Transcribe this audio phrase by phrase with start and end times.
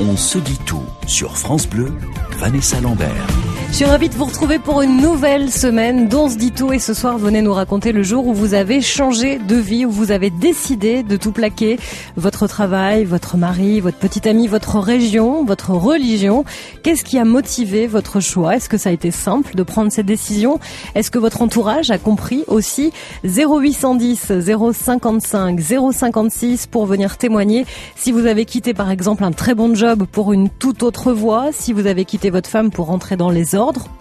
[0.00, 1.92] On se dit tout sur France Bleu,
[2.38, 3.26] Vanessa Lambert.
[3.70, 6.08] Je suis ravie de vous retrouver pour une nouvelle semaine.
[6.08, 8.80] Dont se dit tout et ce soir venez nous raconter le jour où vous avez
[8.80, 11.78] changé de vie, où vous avez décidé de tout plaquer,
[12.16, 16.44] votre travail, votre mari, votre petite amie, votre région, votre religion.
[16.82, 18.56] Qu'est-ce qui a motivé votre choix?
[18.56, 20.58] Est-ce que ça a été simple de prendre cette décision?
[20.96, 22.90] Est-ce que votre entourage a compris aussi?
[23.22, 24.32] 0810
[24.72, 25.60] 055
[25.92, 27.64] 056 pour venir témoigner.
[27.94, 31.50] Si vous avez quitté par exemple un très bon job pour une toute autre voie,
[31.52, 33.54] si vous avez quitté votre femme pour rentrer dans les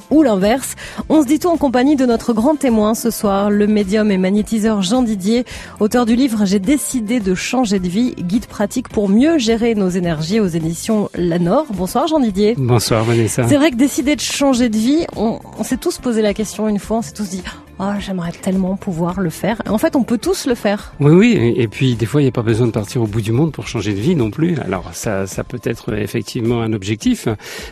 [0.10, 0.76] ou l'inverse.
[1.10, 4.18] On se dit tout en compagnie de notre grand témoin ce soir, le médium et
[4.18, 5.46] magnétiseur Jean Didier,
[5.80, 9.90] auteur du livre J'ai décidé de changer de vie, guide pratique pour mieux gérer nos
[9.90, 11.66] énergies aux éditions Lanor.
[11.74, 12.56] Bonsoir Jean Didier.
[12.58, 13.48] Bonsoir Vanessa.
[13.48, 16.68] C'est vrai que décider de changer de vie, on, on s'est tous posé la question
[16.68, 17.42] une fois, on s'est tous dit
[17.80, 19.62] Oh, j'aimerais tellement pouvoir le faire.
[19.70, 20.94] En fait, on peut tous le faire.
[21.00, 21.54] Oui, oui.
[21.58, 23.52] Et puis, des fois, il n'y a pas besoin de partir au bout du monde
[23.52, 24.58] pour changer de vie non plus.
[24.60, 27.28] Alors, ça, ça peut être effectivement un objectif.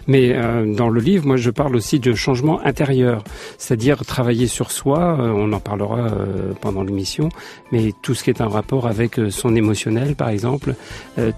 [0.05, 3.23] Mais euh, dans le livre, moi, je parle aussi de changement intérieur.
[3.57, 5.17] C'est-à-dire travailler sur soi.
[5.19, 7.29] Euh, on en parlera euh, pendant l'émission.
[7.71, 10.75] Mais tout ce qui est en rapport avec son émotionnel, par exemple.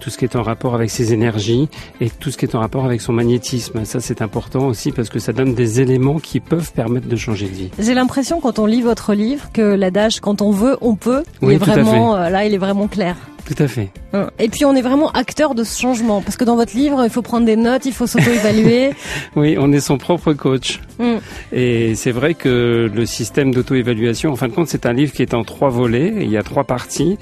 [0.01, 1.69] tout ce qui est en rapport avec ses énergies.
[2.01, 3.85] Et tout ce qui est en rapport avec son magnétisme.
[3.85, 7.47] Ça, c'est important aussi parce que ça donne des éléments qui peuvent permettre de changer
[7.47, 7.69] de vie.
[7.79, 11.55] J'ai l'impression quand on lit votre livre que l'adage quand on veut, on peut, oui,
[11.55, 13.15] est vraiment euh, là, il est vraiment clair.
[13.47, 13.89] Tout à fait.
[14.11, 14.29] Hein.
[14.39, 17.09] Et puis on est vraiment acteur de ce changement parce que dans votre livre, il
[17.09, 18.89] faut prendre des notes, il faut s'auto-évaluer.
[19.37, 20.81] oui, on est son propre coach.
[20.99, 21.15] Mm.
[21.53, 25.21] Et c'est vrai que le système d'auto-évaluation, en fin de compte, c'est un livre qui
[25.21, 26.13] est en trois volets.
[26.19, 27.17] Il y a trois parties.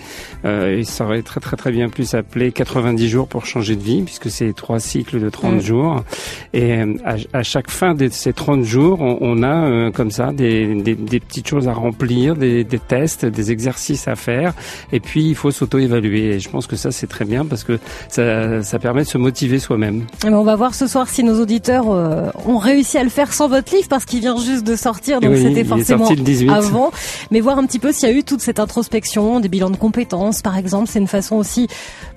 [0.46, 4.02] Euh, il aurait très très très bien pu s'appeler 90 jours pour changer de vie
[4.02, 5.59] puisque c'est trois cycles de 30 mm.
[5.62, 6.03] jours.
[6.53, 6.96] Et euh,
[7.34, 11.20] à, chaque fin de ces 30 jours, on, a euh, comme ça des, des, des,
[11.20, 14.56] petites choses à remplir, des, des tests, des exercices à faire.
[14.92, 16.14] Et puis il faut s'auto-évaluer.
[16.23, 19.17] Et je pense que ça, c'est très bien parce que ça, ça permet de se
[19.17, 20.05] motiver soi-même.
[20.25, 23.09] Eh ben, on va voir ce soir si nos auditeurs euh, ont réussi à le
[23.09, 26.07] faire sans votre livre parce qu'il vient juste de sortir, donc c'était forcément
[26.49, 26.91] avant.
[27.31, 29.78] Mais voir un petit peu s'il y a eu toute cette introspection, des bilans de
[29.78, 31.67] compétences, par exemple, c'est une façon aussi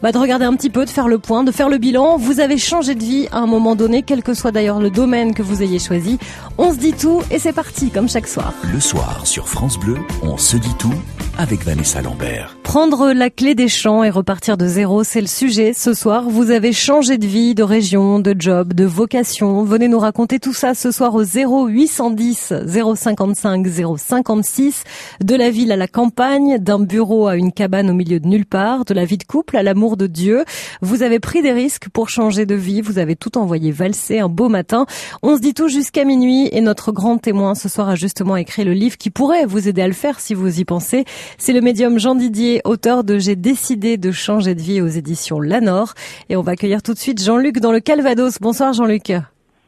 [0.03, 2.17] bah, de regarder un petit peu, de faire le point, de faire le bilan.
[2.19, 5.35] Vous avez changé de vie à un moment donné, quel que soit d'ailleurs le domaine
[5.35, 6.19] que vous ayez choisi.
[6.59, 8.53] On se dit tout et c'est parti, comme chaque soir.
[8.73, 10.95] Le soir sur France Bleu, on se dit tout
[11.39, 12.57] avec Vanessa Lambert.
[12.65, 15.73] Prendre la clé des champs et repartir de zéro, c'est le sujet.
[15.73, 19.63] Ce soir, vous avez changé de vie, de région, de job, de vocation.
[19.63, 23.67] Venez nous raconter tout ça ce soir au 0810 055
[23.97, 24.85] 056.
[25.25, 28.45] De la ville à la campagne, d'un bureau à une cabane au milieu de nulle
[28.45, 30.45] part, de la vie de couple à l'amour de Dieu.
[30.83, 32.83] Vous avez pris des risques pour changer de vie.
[32.83, 34.85] Vous avez tout envoyé valser un beau matin.
[35.23, 38.65] On se dit tout jusqu'à minuit et notre grand témoin ce soir a justement écrit
[38.65, 41.07] le livre qui pourrait vous aider à le faire si vous y pensez.
[41.39, 45.41] C'est le médium Jean Didier, auteur de J'ai décidé de changer de vie aux éditions
[45.41, 45.93] Lanor.
[46.31, 48.39] Et on va accueillir tout de suite Jean-Luc dans le Calvados.
[48.41, 49.13] Bonsoir Jean-Luc.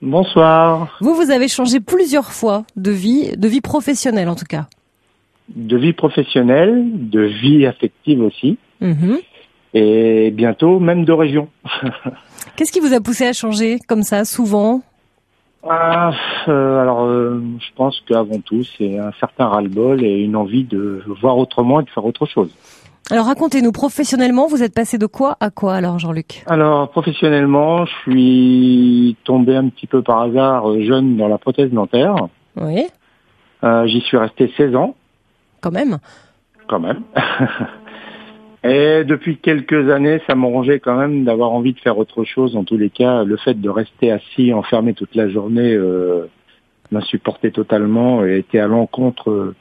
[0.01, 0.97] Bonsoir.
[1.01, 4.67] Vous, vous avez changé plusieurs fois de vie, de vie professionnelle en tout cas.
[5.55, 8.57] De vie professionnelle, de vie affective aussi.
[8.81, 9.21] Mm-hmm.
[9.75, 11.49] Et bientôt même de région.
[12.57, 14.83] Qu'est-ce qui vous a poussé à changer comme ça, souvent?
[15.69, 16.13] Ah,
[16.49, 21.03] euh, alors, euh, je pense qu'avant tout, c'est un certain ras-le-bol et une envie de
[21.21, 22.51] voir autrement et de faire autre chose.
[23.11, 26.45] Alors racontez-nous, professionnellement, vous êtes passé de quoi à quoi alors Jean-Luc?
[26.47, 31.71] Alors professionnellement, je suis tombé un petit peu par hasard euh, jeune dans la prothèse
[31.71, 32.15] dentaire.
[32.57, 32.87] Oui.
[33.63, 34.95] J'y suis resté 16 ans.
[35.61, 35.99] Quand même
[36.67, 37.03] Quand même.
[38.63, 42.57] Et depuis quelques années, ça m'arrangeait quand même d'avoir envie de faire autre chose.
[42.57, 46.29] En tous les cas, le fait de rester assis, enfermé toute la journée, euh,
[46.91, 49.57] m'insupportait totalement et était à l'encontre euh,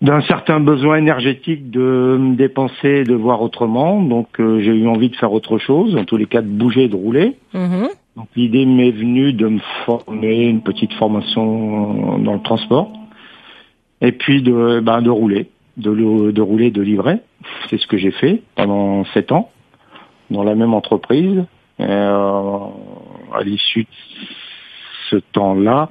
[0.00, 4.00] d'un certain besoin énergétique de me dépenser, de voir autrement.
[4.02, 6.88] Donc euh, j'ai eu envie de faire autre chose, en tous les cas de bouger,
[6.88, 7.36] de rouler.
[7.54, 7.88] Mm-hmm.
[8.16, 12.92] Donc l'idée m'est venue de me former, une petite formation dans le transport,
[14.00, 15.48] et puis de, ben, de rouler
[15.78, 17.20] de, de rouler, de livrer.
[17.70, 19.50] C'est ce que j'ai fait pendant sept ans
[20.30, 21.44] dans la même entreprise.
[21.80, 22.58] Euh,
[23.32, 24.26] à l'issue de
[25.10, 25.88] ce temps-là,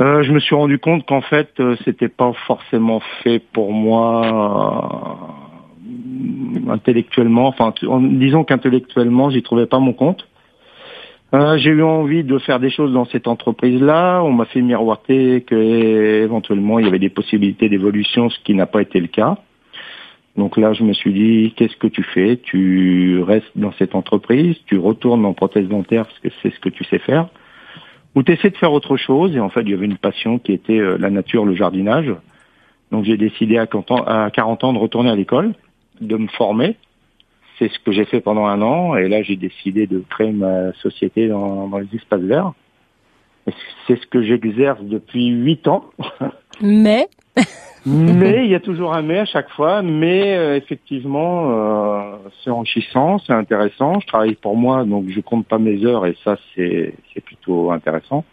[0.00, 5.28] euh, je me suis rendu compte qu'en fait, euh, c'était pas forcément fait pour moi
[6.66, 7.46] euh, intellectuellement.
[7.46, 10.26] Enfin, disons qu'intellectuellement, j'y trouvais pas mon compte.
[11.32, 14.22] Euh, j'ai eu envie de faire des choses dans cette entreprise-là.
[14.22, 15.54] On m'a fait miroiter que
[16.22, 19.38] éventuellement il y avait des possibilités d'évolution, ce qui n'a pas été le cas.
[20.36, 22.38] Donc là, je me suis dit, qu'est-ce que tu fais?
[22.42, 26.68] Tu restes dans cette entreprise, tu retournes en prothèse dentaire parce que c'est ce que
[26.68, 27.28] tu sais faire,
[28.14, 29.34] ou tu essaies de faire autre chose.
[29.36, 32.14] Et en fait, il y avait une passion qui était euh, la nature, le jardinage.
[32.90, 35.54] Donc j'ai décidé à 40 ans de retourner à l'école,
[36.00, 36.76] de me former
[37.58, 38.96] c'est ce que j'ai fait pendant un an.
[38.96, 42.52] Et là, j'ai décidé de créer ma société dans, dans les espaces verts.
[43.86, 45.84] C'est ce que j'exerce depuis huit ans.
[46.62, 47.08] Mais
[47.86, 49.82] mais il y a toujours un mais à chaque fois.
[49.82, 54.00] Mais euh, effectivement, euh, c'est enrichissant, c'est intéressant.
[54.00, 57.70] Je travaille pour moi, donc je compte pas mes heures et ça c'est c'est plutôt
[57.72, 58.24] intéressant.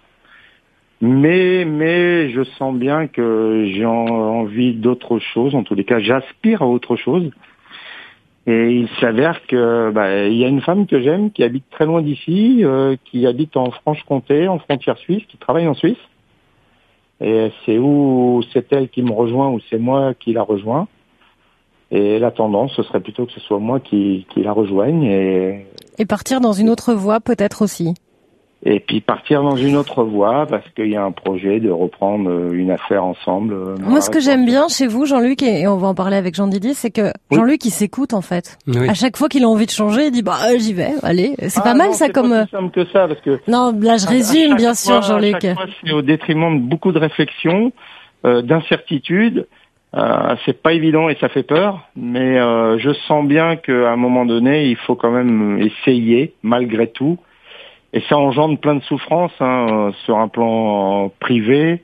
[1.02, 5.56] Mais mais je sens bien que j'ai envie d'autre chose.
[5.56, 7.32] En tous les cas, j'aspire à autre chose.
[8.48, 11.86] Et il s'avère que bah, il y a une femme que j'aime qui habite très
[11.86, 15.98] loin d'ici, euh, qui habite en Franche-Comté, en frontière suisse, qui travaille en Suisse.
[17.22, 20.88] Et c'est où c'est elle qui me rejoint ou c'est moi qui la rejoins.
[21.92, 25.04] Et la tendance, ce serait plutôt que ce soit moi qui, qui la rejoigne.
[25.04, 25.68] Et...
[26.00, 27.94] et partir dans une autre voie peut-être aussi
[28.64, 32.30] et puis partir dans une autre voie parce qu'il y a un projet de reprendre
[32.30, 33.54] euh, une affaire ensemble.
[33.54, 36.36] Euh, Moi, ce que j'aime bien chez vous, Jean-Luc, et on va en parler avec
[36.36, 38.60] Jean Didier, c'est que Jean-Luc, il s'écoute en fait.
[38.88, 41.36] À chaque fois qu'il a envie de changer, il dit bah euh, j'y vais, allez.
[41.40, 42.30] C'est ah pas mal ça comme.
[42.30, 43.40] Pas simple que ça parce que.
[43.48, 45.48] Non, là je résume bien sûr, Jean-Luc.
[45.84, 47.72] C'est au détriment de beaucoup de réflexions,
[48.26, 49.48] euh, d'incertitudes.
[49.94, 54.26] Euh, c'est pas évident et ça fait peur, mais je sens bien qu'à un moment
[54.26, 57.18] donné, il faut quand même essayer, malgré tout,
[57.94, 61.84] et ça engendre plein de souffrances hein, euh, sur un plan privé,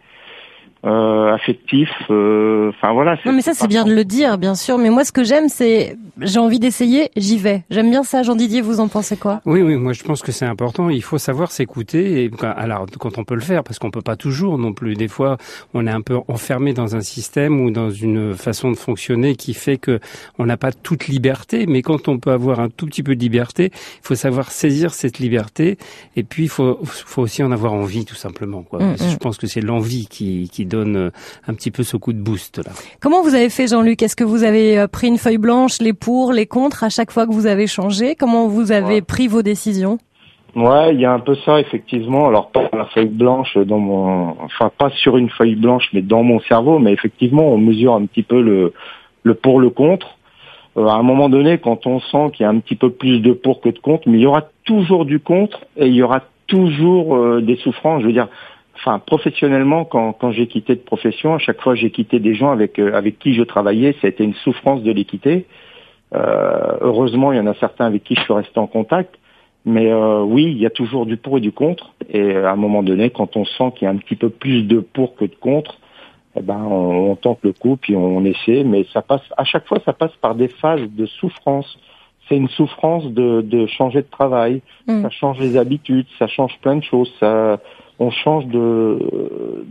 [0.87, 1.89] euh, affectif.
[2.09, 3.17] Euh, enfin voilà.
[3.25, 4.77] Non mais ça c'est bien de le dire, bien sûr.
[4.77, 7.63] Mais moi ce que j'aime c'est j'ai envie d'essayer, j'y vais.
[7.69, 8.23] J'aime bien ça.
[8.23, 9.41] Jean Didier, vous en pensez quoi?
[9.45, 10.89] Oui oui, moi je pense que c'est important.
[10.89, 12.23] Il faut savoir s'écouter.
[12.23, 14.93] Et alors quand on peut le faire, parce qu'on peut pas toujours non plus.
[14.93, 15.37] Des fois
[15.73, 19.53] on est un peu enfermé dans un système ou dans une façon de fonctionner qui
[19.53, 19.99] fait que
[20.39, 21.65] on n'a pas toute liberté.
[21.67, 24.93] Mais quand on peut avoir un tout petit peu de liberté, il faut savoir saisir
[24.93, 25.77] cette liberté.
[26.15, 28.63] Et puis il faut faut aussi en avoir envie tout simplement.
[28.63, 28.79] Quoi.
[28.79, 28.97] Mm, mm.
[29.11, 31.09] Je pense que c'est l'envie qui qui donne euh,
[31.47, 32.71] un petit peu ce coup de boost là.
[32.99, 34.01] Comment vous avez fait Jean-Luc?
[34.01, 37.11] Est-ce que vous avez euh, pris une feuille blanche, les pour, les contre à chaque
[37.11, 38.15] fois que vous avez changé?
[38.15, 39.97] Comment vous avez pris vos décisions?
[40.55, 42.27] Ouais, il y a un peu ça effectivement.
[42.27, 46.23] Alors pas la feuille blanche dans mon, enfin pas sur une feuille blanche, mais dans
[46.23, 46.79] mon cerveau.
[46.79, 48.73] Mais effectivement, on mesure un petit peu le
[49.23, 50.17] le pour le contre.
[50.77, 53.19] Euh, à un moment donné, quand on sent qu'il y a un petit peu plus
[53.19, 56.01] de pour que de contre, mais il y aura toujours du contre et il y
[56.01, 58.01] aura toujours des souffrances.
[58.01, 58.29] Je veux dire,
[58.79, 62.51] enfin professionnellement, quand, quand j'ai quitté de profession, à chaque fois j'ai quitté des gens
[62.51, 65.45] avec euh, avec qui je travaillais, c'était une souffrance de les quitter.
[66.15, 69.15] Euh, heureusement, il y en a certains avec qui je suis resté en contact.
[69.65, 71.93] Mais euh, oui, il y a toujours du pour et du contre.
[72.09, 74.63] Et à un moment donné, quand on sent qu'il y a un petit peu plus
[74.63, 75.79] de pour que de contre,
[76.37, 78.63] eh ben on, tente le coup puis on, essaie.
[78.63, 81.77] Mais ça passe à chaque fois, ça passe par des phases de souffrance.
[82.29, 84.61] C'est une souffrance de, de changer de travail.
[84.87, 85.01] Mm.
[85.01, 87.11] Ça change les habitudes, ça change plein de choses.
[87.19, 87.59] Ça,
[87.99, 89.65] on change de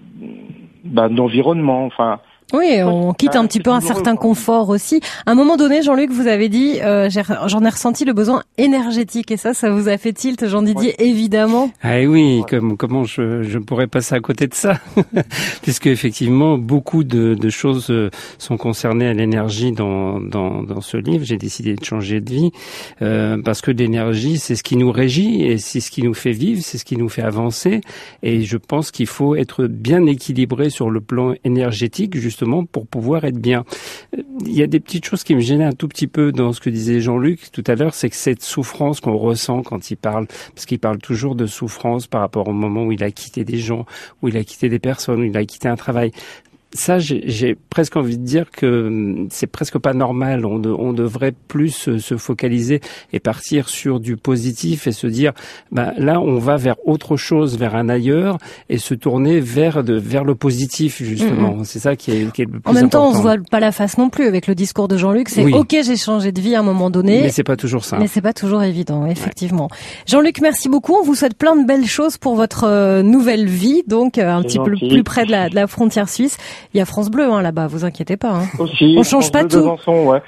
[0.85, 1.85] bah, d'environnement.
[1.85, 2.21] Enfin,
[2.53, 5.01] oui, on quitte un petit peu un certain confort aussi.
[5.27, 7.09] À un moment donné, Jean-Luc, vous avez dit, euh,
[7.47, 10.95] j'en ai ressenti le besoin énergétique, et ça, ça vous a fait tilt, Jean Didier,
[11.03, 11.71] évidemment.
[11.83, 14.79] Ah oui, comme, comment je, je pourrais passer à côté de ça?
[15.63, 20.97] Puisque effectivement, beaucoup de, de, choses euh, sont concernées à l'énergie dans, dans, dans, ce
[20.97, 21.25] livre.
[21.25, 22.51] J'ai décidé de changer de vie
[23.03, 26.33] euh, parce que l'énergie, c'est ce qui nous régit et c'est ce qui nous fait
[26.33, 27.81] vivre, c'est ce qui nous fait avancer.
[28.23, 32.36] Et je pense qu'il faut être bien équilibré sur le plan énergétique, justement
[32.71, 33.65] pour pouvoir être bien.
[34.45, 36.61] Il y a des petites choses qui me gênaient un tout petit peu dans ce
[36.61, 40.27] que disait Jean-Luc tout à l'heure, c'est que cette souffrance qu'on ressent quand il parle,
[40.55, 43.59] parce qu'il parle toujours de souffrance par rapport au moment où il a quitté des
[43.59, 43.87] gens,
[44.23, 46.13] où il a quitté des personnes, où il a quitté un travail
[46.73, 50.45] ça, j'ai presque envie de dire que hum, c'est presque pas normal.
[50.45, 52.81] On, on devrait plus se, focaliser
[53.13, 55.33] et partir sur du positif et se dire,
[55.71, 59.95] ben là, on va vers autre chose, vers un ailleurs, et se tourner vers de,
[59.95, 61.65] vers le positif justement.
[61.65, 62.71] C'est ça qui est, qui est, le plus important.
[62.71, 64.97] En même temps, on se voit pas la face non plus avec le discours de
[64.97, 65.29] Jean-Luc.
[65.29, 67.23] C'est ok, j'ai changé de vie à un moment donné.
[67.23, 67.99] Mais c'est pas toujours ça.
[67.99, 69.69] Mais c'est pas toujours évident, effectivement.
[70.07, 70.95] Jean-Luc, merci beaucoup.
[70.95, 74.43] On vous souhaite plein de belles choses pour votre euh, nouvelle vie, donc euh, un
[74.43, 76.37] petit peu plus près de la, de la frontière suisse.
[76.75, 78.31] Il y a France Bleu hein, là-bas, vous inquiétez pas.
[78.31, 78.47] Hein.
[78.59, 79.77] Aussi, on change pas tout.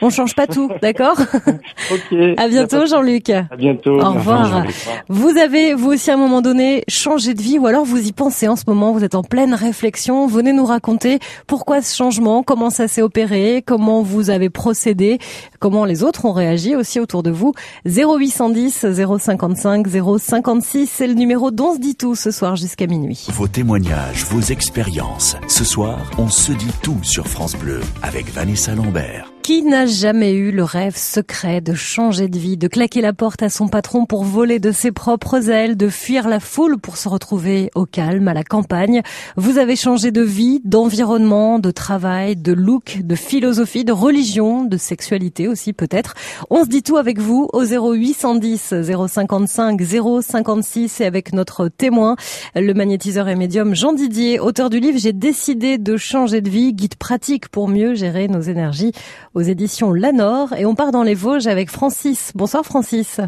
[0.01, 2.19] On change pas tout, d'accord Ok.
[2.37, 3.31] À bientôt Jean-Luc.
[3.31, 4.01] À bientôt.
[4.01, 4.65] Au revoir.
[5.09, 8.13] Vous avez vous aussi à un moment donné changé de vie ou alors vous y
[8.13, 12.43] pensez en ce moment, vous êtes en pleine réflexion, venez nous raconter pourquoi ce changement,
[12.43, 15.19] comment ça s'est opéré, comment vous avez procédé,
[15.59, 17.53] comment les autres ont réagi aussi autour de vous.
[17.87, 18.87] 0810
[19.19, 19.87] 055
[20.19, 23.27] 056, c'est le numéro dont se dit tout ce soir jusqu'à minuit.
[23.33, 25.37] Vos témoignages, vos expériences.
[25.49, 29.38] Ce soir, on se dit tout sur France Bleu avec Vanessa Lambert.
[29.49, 33.43] Qui n'a jamais eu le rêve secret de changer de vie, de claquer la porte
[33.43, 37.09] à son patron pour voler de ses propres ailes, de fuir la foule pour se
[37.09, 39.00] retrouver au calme, à la campagne?
[39.37, 44.76] Vous avez changé de vie, d'environnement, de travail, de look, de philosophie, de religion, de
[44.76, 46.12] sexualité aussi peut-être.
[46.50, 48.75] On se dit tout avec vous au 0810
[49.09, 49.81] 055
[50.21, 52.17] 056 et avec notre témoin,
[52.55, 56.75] le magnétiseur et médium Jean Didier, auteur du livre J'ai décidé de changer de vie,
[56.75, 58.93] guide pratique pour mieux gérer nos énergies
[59.38, 60.52] aux éditions Lanor.
[60.59, 62.33] Et on part dans les Vosges avec Francis.
[62.35, 63.21] Bonsoir Francis.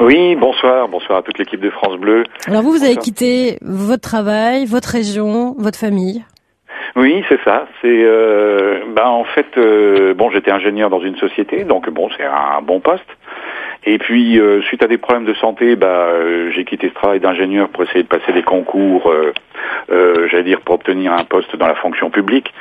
[0.00, 2.24] Oui, bonsoir, bonsoir à toute l'équipe de France Bleu.
[2.46, 6.24] Alors vous, vous avez quitté votre travail, votre région, votre famille?
[6.96, 7.66] Oui, c'est ça.
[7.82, 12.24] C'est, euh, bah, en fait, euh, bon, j'étais ingénieur dans une société, donc bon, c'est
[12.24, 13.04] un bon poste.
[13.84, 17.20] Et puis, euh, suite à des problèmes de santé, bah, euh, j'ai quitté ce travail
[17.20, 19.12] d'ingénieur pour essayer de passer des concours,
[19.88, 22.52] j'allais dire, pour obtenir un poste dans la fonction publique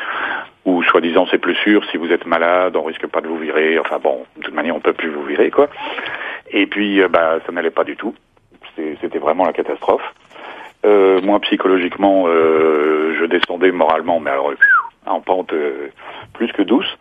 [0.68, 3.80] ou soi-disant c'est plus sûr, si vous êtes malade, on risque pas de vous virer,
[3.80, 5.70] enfin bon, de toute manière on peut plus vous virer quoi.
[6.52, 8.14] Et puis euh, bah ça n'allait pas du tout,
[8.76, 10.04] c'était vraiment la catastrophe.
[10.86, 14.52] Euh, moi psychologiquement, euh, je descendais moralement, mais alors
[15.06, 15.88] en pente euh,
[16.34, 16.98] plus que douce,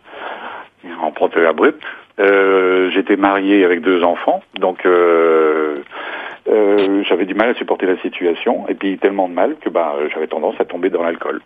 [1.01, 1.83] en pente abrupte.
[2.19, 4.87] Euh, J'étais marié avec deux enfants, donc
[7.03, 10.27] j'avais du mal à supporter la situation, et puis tellement de mal que bah j'avais
[10.27, 11.41] tendance à tomber dans l'alcool.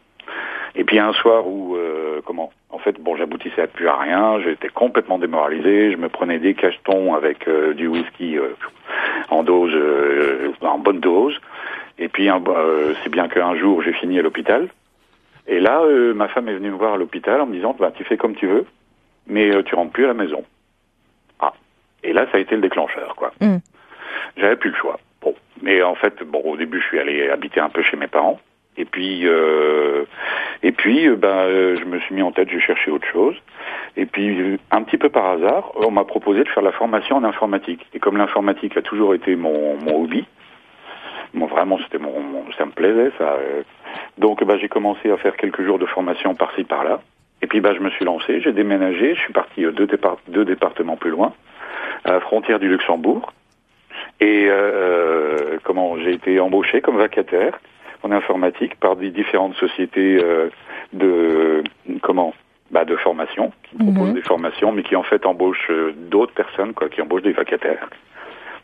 [0.81, 4.41] Et puis un soir où, euh, comment, en fait, bon, j'aboutissais à plus à rien,
[4.41, 8.55] j'étais complètement démoralisé, je me prenais des cachetons avec euh, du whisky euh,
[9.29, 9.75] en dose,
[10.61, 11.39] en bonne dose.
[11.99, 12.29] Et puis,
[13.03, 14.69] c'est bien qu'un jour, j'ai fini à l'hôpital.
[15.45, 15.83] Et là,
[16.15, 18.33] ma femme est venue me voir à l'hôpital en me disant, bah, tu fais comme
[18.33, 18.65] tu veux,
[19.27, 20.43] mais tu rentres plus à la maison.
[21.39, 21.53] Ah.
[22.03, 23.33] Et là, ça a été le déclencheur, quoi.
[23.39, 23.57] Mm.
[24.35, 24.99] J'avais plus le choix.
[25.21, 25.35] Bon.
[25.61, 28.39] Mais en fait, bon, au début, je suis allé habiter un peu chez mes parents.
[28.77, 30.05] Et puis, euh,
[30.63, 33.35] et puis, euh, ben, euh, je me suis mis en tête, j'ai cherché autre chose.
[33.97, 37.23] Et puis, un petit peu par hasard, on m'a proposé de faire la formation en
[37.23, 37.85] informatique.
[37.93, 40.25] Et comme l'informatique a toujours été mon, mon hobby,
[41.33, 43.37] bon, vraiment, c'était mon, ça me plaisait, ça.
[44.17, 47.01] donc, ben, j'ai commencé à faire quelques jours de formation par-ci, par-là.
[47.41, 49.87] Et puis, ben, je me suis lancé, j'ai déménagé, je suis parti deux,
[50.27, 51.33] deux départements plus loin,
[52.05, 53.33] à la frontière du Luxembourg.
[54.21, 57.59] Et euh, comment j'ai été embauché comme vacataire
[58.03, 60.49] en informatique par des différentes sociétés euh,
[60.93, 61.63] de
[62.01, 62.33] comment
[62.71, 63.93] bah, de formation qui mhm.
[63.93, 67.33] proposent des formations, mais qui en fait embauchent euh, d'autres personnes, quoi, qui embauchent des
[67.33, 67.89] vacataires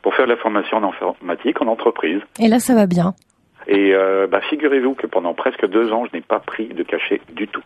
[0.02, 2.22] pour faire de la formation en informatique en entreprise.
[2.40, 3.14] Et là, ça va bien.
[3.68, 7.20] Et euh, bah, figurez-vous que pendant presque deux ans, je n'ai pas pris de cachet
[7.34, 7.64] du tout,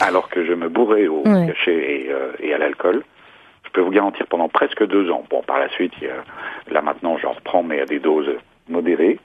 [0.00, 3.02] alors que je me bourrais au cachet et, et à l'alcool.
[3.64, 5.24] Je peux vous garantir pendant presque deux ans.
[5.30, 5.92] Bon, par la suite,
[6.70, 8.34] là maintenant, j'en reprends, mais à des doses
[8.68, 9.18] modérées.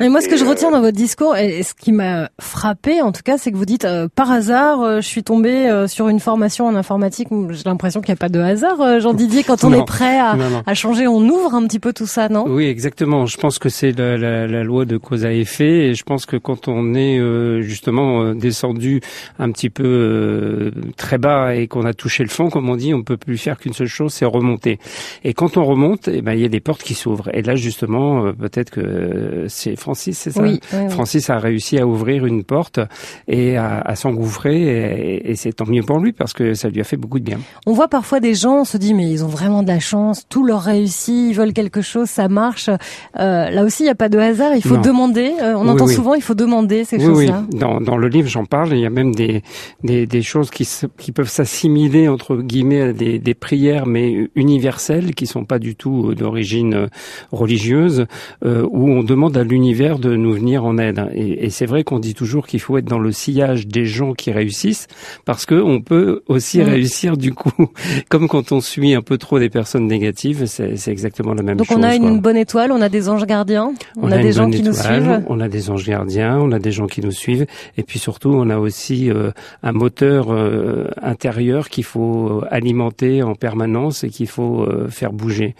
[0.00, 3.12] Mais moi, ce que je retiens dans votre discours, et ce qui m'a frappé, en
[3.12, 6.08] tout cas, c'est que vous dites euh, par hasard, euh, je suis tombé euh, sur
[6.08, 7.28] une formation en informatique.
[7.50, 9.44] J'ai l'impression qu'il n'y a pas de hasard, Jean Didier.
[9.44, 10.36] Quand on est prêt à,
[10.66, 12.44] à, changer, on ouvre un petit peu tout ça, non?
[12.48, 13.26] Oui, exactement.
[13.26, 16.26] Je pense que c'est la, la, la, loi de cause à effet, et je pense
[16.26, 17.20] que quand on est
[17.62, 19.00] justement descendu
[19.38, 23.02] un petit peu très bas et qu'on a touché le fond, comme on dit, on
[23.02, 24.80] peut plus faire qu'une seule chose, c'est remonter.
[25.22, 27.30] Et quand on remonte, eh ben il y a des portes qui s'ouvrent.
[27.32, 28.83] Et là, justement, peut-être que
[29.48, 30.60] c'est Francis, c'est ça oui,
[30.90, 32.80] Francis a réussi à ouvrir une porte
[33.28, 36.96] et à, s'engouffrer et, c'est tant mieux pour lui parce que ça lui a fait
[36.96, 37.38] beaucoup de bien.
[37.66, 40.26] On voit parfois des gens, on se dit mais ils ont vraiment de la chance,
[40.28, 42.68] tout leur réussit, ils veulent quelque chose, ça marche.
[42.68, 45.32] Euh, là aussi, il n'y a pas de hasard, il faut demander.
[45.42, 47.44] Euh, on entend souvent, il faut demander ces choses-là.
[47.50, 47.58] Oui.
[47.58, 48.72] Dans, dans le livre, j'en parle.
[48.72, 49.42] Il y a même des,
[49.82, 55.14] des, des choses qui, qui peuvent s'assimiler entre guillemets à des, des prières, mais universelles,
[55.14, 56.88] qui sont pas du tout euh, d'origine
[57.32, 58.06] religieuse,
[58.74, 61.08] où on demande à l'univers de nous venir en aide.
[61.14, 64.32] Et, c'est vrai qu'on dit toujours qu'il faut être dans le sillage des gens qui
[64.32, 64.88] réussissent,
[65.24, 66.62] parce que on peut aussi mm.
[66.64, 67.68] réussir du coup,
[68.08, 71.68] comme quand on suit un peu trop des personnes négatives, c'est exactement la même chose.
[71.68, 74.50] Donc on a une bonne étoile, on a des anges gardiens, on, a, des gens
[74.50, 75.22] qui nous suivent.
[75.28, 77.46] On a des anges gardiens, on a des gens qui nous suivent,
[77.78, 79.30] et puis surtout on a aussi euh,
[79.62, 85.54] un moteur euh, intérieur qu'il faut alimenter en permanence et qu'il faut euh, faire bouger.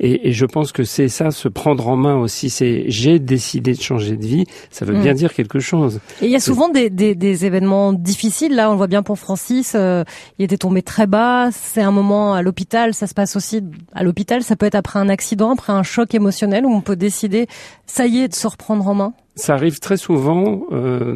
[0.00, 2.57] Et, et je pense que c'est ça, se prendre en main aussi.
[2.58, 5.16] C'est j'ai décidé de changer de vie, ça veut bien mm.
[5.16, 6.00] dire quelque chose.
[6.20, 8.56] Et il y a souvent des, des, des, événements difficiles.
[8.56, 9.74] Là, on le voit bien pour Francis.
[9.76, 10.02] Euh,
[10.40, 11.50] il était tombé très bas.
[11.52, 12.94] C'est un moment à l'hôpital.
[12.94, 13.62] Ça se passe aussi
[13.94, 14.42] à l'hôpital.
[14.42, 17.46] Ça peut être après un accident, après un choc émotionnel où on peut décider,
[17.86, 19.12] ça y est, de se reprendre en main?
[19.38, 21.14] Ça arrive très souvent euh,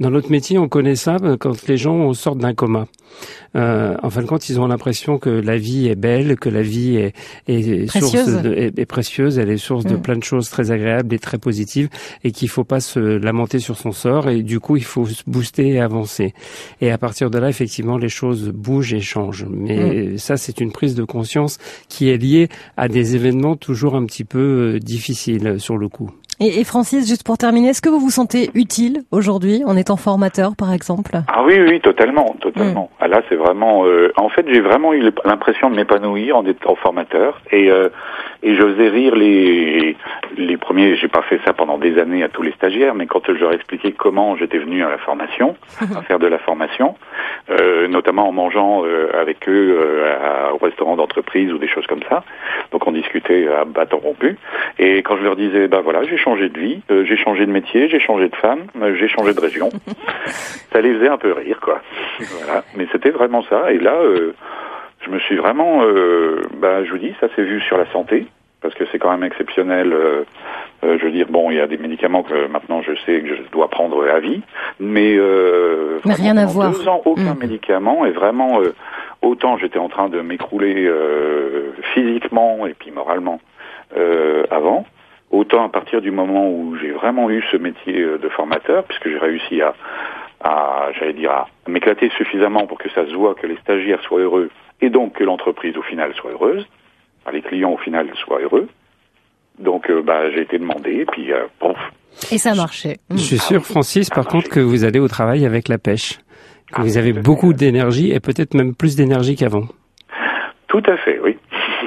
[0.00, 0.58] dans notre métier.
[0.58, 2.86] On connaît ça quand les gens sortent d'un coma.
[3.56, 6.62] Euh, en fin de compte, ils ont l'impression que la vie est belle, que la
[6.62, 7.14] vie est,
[7.46, 8.40] est précieuse.
[8.44, 10.02] est, précieuse, elle est source de mm.
[10.02, 11.88] plein de choses très agréables et très positives,
[12.24, 14.28] et qu'il faut pas se lamenter sur son sort.
[14.28, 16.34] Et du coup, il faut se booster et avancer.
[16.80, 19.46] Et à partir de là, effectivement, les choses bougent et changent.
[19.48, 20.18] Mais mm.
[20.18, 24.24] ça, c'est une prise de conscience qui est liée à des événements toujours un petit
[24.24, 26.10] peu euh, difficiles sur le coup.
[26.40, 30.54] Et, Francis, juste pour terminer, est-ce que vous vous sentez utile aujourd'hui en étant formateur,
[30.56, 31.12] par exemple?
[31.26, 32.84] Ah oui, oui, totalement, totalement.
[32.84, 32.96] Mm.
[33.00, 33.84] Ah, là, c'est vraiment.
[33.86, 37.88] Euh, en fait, j'ai vraiment eu l'impression de m'épanouir en étant formateur, et euh,
[38.42, 39.96] et je faisais rire les
[40.36, 40.96] les premiers.
[40.96, 43.52] J'ai pas fait ça pendant des années à tous les stagiaires, mais quand je leur
[43.52, 45.56] expliquais comment j'étais venu à la formation,
[45.96, 46.94] à faire de la formation,
[47.50, 52.02] euh, notamment en mangeant euh, avec eux euh, au restaurant d'entreprise ou des choses comme
[52.08, 52.22] ça.
[52.72, 54.36] Donc on discutait à bâton rompu.
[54.78, 57.88] Et quand je leur disais, bah voilà, j'ai changé de vie, j'ai changé de métier,
[57.88, 59.70] j'ai changé de femme, j'ai changé de région,
[60.72, 61.80] ça les faisait un peu rire, quoi.
[62.20, 62.64] voilà.
[62.76, 63.72] Mais c'était vraiment ça.
[63.72, 63.96] Et là,
[65.08, 65.80] je me suis vraiment,
[66.60, 68.26] bah, je vous dis, ça s'est vu sur la santé
[68.60, 69.92] parce que c'est quand même exceptionnel.
[69.92, 70.24] Euh,
[70.84, 73.36] euh, je veux dire, bon, il y a des médicaments que maintenant je sais que
[73.36, 74.42] je dois prendre à vie,
[74.80, 76.70] mais, euh, mais rien à voir.
[76.70, 77.38] Deux ans, aucun mm.
[77.38, 78.74] médicament et vraiment euh,
[79.22, 80.90] autant j'étais en train de m'écrouler
[81.94, 83.40] physiquement et puis moralement
[84.50, 84.86] avant,
[85.30, 89.18] autant à partir du moment où j'ai vraiment eu ce métier de formateur, puisque j'ai
[89.18, 89.74] réussi à,
[90.44, 94.20] à j'allais dire, à m'éclater suffisamment pour que ça se voit que les stagiaires soient
[94.20, 94.50] heureux
[94.80, 96.66] et donc que l'entreprise au final soit heureuse
[97.32, 98.68] les clients au final soient heureux.
[99.58, 101.46] Donc euh, bah, j'ai été demandé, et puis euh,
[102.30, 102.98] Et ça marchait.
[103.10, 106.18] Je suis sûr, Francis, par contre, que vous allez au travail avec la pêche,
[106.72, 109.64] que vous avez beaucoup d'énergie et peut-être même plus d'énergie qu'avant.
[110.68, 111.36] Tout à fait, oui.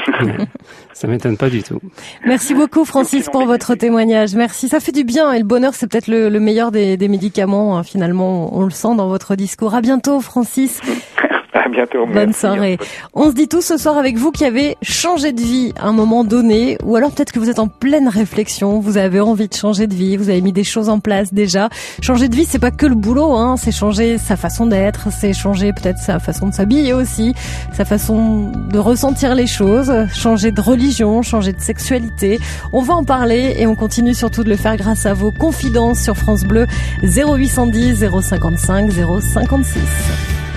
[0.93, 1.79] ça m'étonne pas du tout.
[2.25, 4.33] Merci beaucoup Francis pour votre témoignage.
[4.35, 7.77] Merci, ça fait du bien et le bonheur c'est peut-être le, meilleur des, médicaments.
[7.77, 7.83] Hein.
[7.83, 9.75] Finalement, on le sent dans votre discours.
[9.75, 10.81] À bientôt Francis.
[11.71, 12.05] Bientôt.
[12.05, 12.77] Bonne soirée.
[13.13, 15.93] On se dit tout ce soir avec vous qui avez changé de vie à un
[15.93, 19.53] moment donné, ou alors peut-être que vous êtes en pleine réflexion, vous avez envie de
[19.53, 21.69] changer de vie, vous avez mis des choses en place déjà.
[22.01, 25.33] Changer de vie, c'est pas que le boulot, hein, c'est changer sa façon d'être, c'est
[25.33, 27.33] changer peut-être sa façon de s'habiller aussi,
[27.73, 32.39] sa façon de ressentir les choses, changer de religion, changer de sexualité.
[32.73, 36.01] On va en parler et on continue surtout de le faire grâce à vos confidences
[36.01, 36.67] sur France Bleu
[37.03, 40.50] 0810 055 056.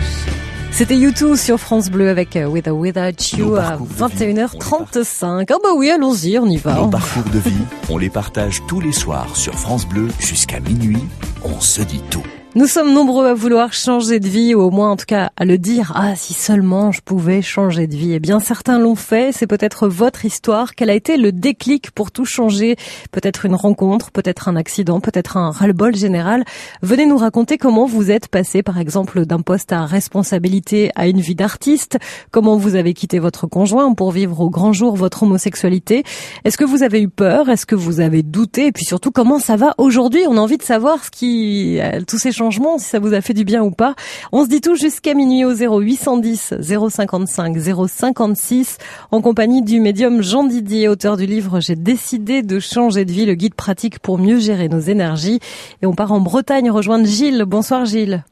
[0.75, 5.47] C'était YouTube sur France Bleu avec euh, With or Without You à 21h35.
[5.49, 6.75] Ah bah oui, allons-y, on y va.
[6.75, 11.05] Nos parcours de vie, on les partage tous les soirs sur France Bleu jusqu'à minuit.
[11.45, 12.25] On se dit tout.
[12.57, 15.45] Nous sommes nombreux à vouloir changer de vie, ou au moins en tout cas à
[15.45, 18.13] le dire, ah si seulement je pouvais changer de vie.
[18.13, 20.77] Eh bien certains l'ont fait, c'est peut-être votre histoire.
[20.77, 22.77] Quel a été le déclic pour tout changer?
[23.11, 26.45] Peut-être une rencontre, peut-être un accident, peut-être un ras-le-bol général.
[26.81, 31.21] Venez nous raconter comment vous êtes passé par exemple d'un poste à responsabilité à une
[31.21, 31.99] vie d'artiste,
[32.31, 36.05] comment vous avez quitté votre conjoint pour vivre au grand jour votre homosexualité.
[36.45, 37.49] Est-ce que vous avez eu peur?
[37.49, 38.67] Est-ce que vous avez douté?
[38.67, 40.23] Et puis surtout comment ça va aujourd'hui?
[40.29, 43.21] On a envie de savoir ce qui, euh, tous ces changements si ça vous a
[43.21, 43.95] fait du bien ou pas.
[44.33, 48.79] On se dit tout jusqu'à minuit au 0810 055 056
[49.11, 53.27] en compagnie du médium Jean Didier, auteur du livre J'ai décidé de changer de vie,
[53.27, 55.41] le guide pratique pour mieux gérer nos énergies.
[55.83, 57.45] Et on part en Bretagne rejoindre Gilles.
[57.47, 58.25] Bonsoir Gilles.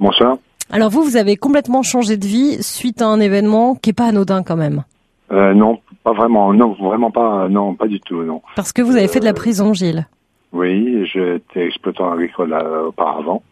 [0.00, 0.38] Bonsoir.
[0.70, 4.06] Alors vous, vous avez complètement changé de vie suite à un événement qui est pas
[4.06, 4.84] anodin quand même.
[5.32, 6.52] Euh, non, pas vraiment.
[6.52, 7.48] Non, vraiment pas.
[7.48, 8.22] Non, pas du tout.
[8.22, 8.42] Non.
[8.54, 10.06] Parce que vous avez fait de la prison, Gilles.
[10.56, 13.42] Oui, j'étais exploitant agricole euh, auparavant.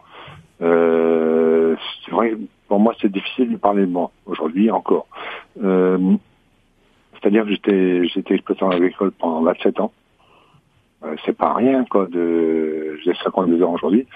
[0.59, 2.33] Euh, c'est vrai,
[2.67, 5.05] pour moi, c'est difficile de parler de moi aujourd'hui encore.
[5.63, 6.15] Euh,
[7.13, 9.91] C'est-à-dire que j'étais, j'étais exploitant agricole pendant 27 ans.
[11.03, 12.07] Euh, c'est pas rien, quoi.
[12.07, 14.07] De, j'ai 52 ans aujourd'hui.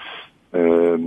[0.56, 0.98] Euh,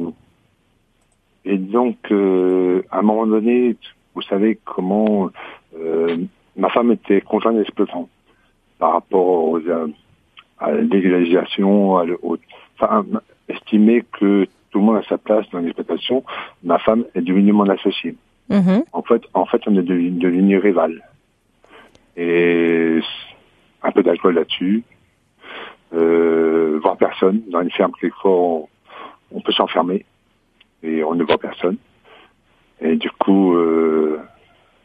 [1.43, 3.75] et donc, à un moment donné,
[4.15, 5.29] vous savez comment
[6.55, 8.07] ma femme était conjointe d'exploitant
[8.79, 9.59] par rapport aux,
[10.63, 12.06] à légalisation, à
[12.80, 13.06] enfin,
[13.49, 16.23] estimer que tout le monde a sa place dans l'exploitation,
[16.63, 18.15] ma femme est devenue mon associée.
[18.49, 18.84] Mm-hmm.
[18.91, 21.02] En fait, en fait, on est devenus rivales.
[22.15, 22.99] Et
[23.84, 24.84] un peu d'alcool là-dessus,
[25.93, 28.67] euh, voir personne dans une ferme quelquefois on,
[29.32, 30.06] on peut s'enfermer
[30.82, 31.78] et on ne voit personne.
[32.82, 34.19] Et du coup, euh,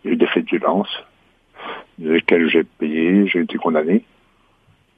[0.02, 0.88] il y a eu des faits de violence,
[1.98, 4.04] lesquels j'ai payé, j'ai été condamné.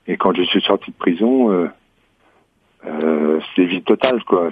[0.06, 1.68] Et quand je suis sorti de prison, euh,
[2.86, 4.50] euh, c'est vie totale, quoi.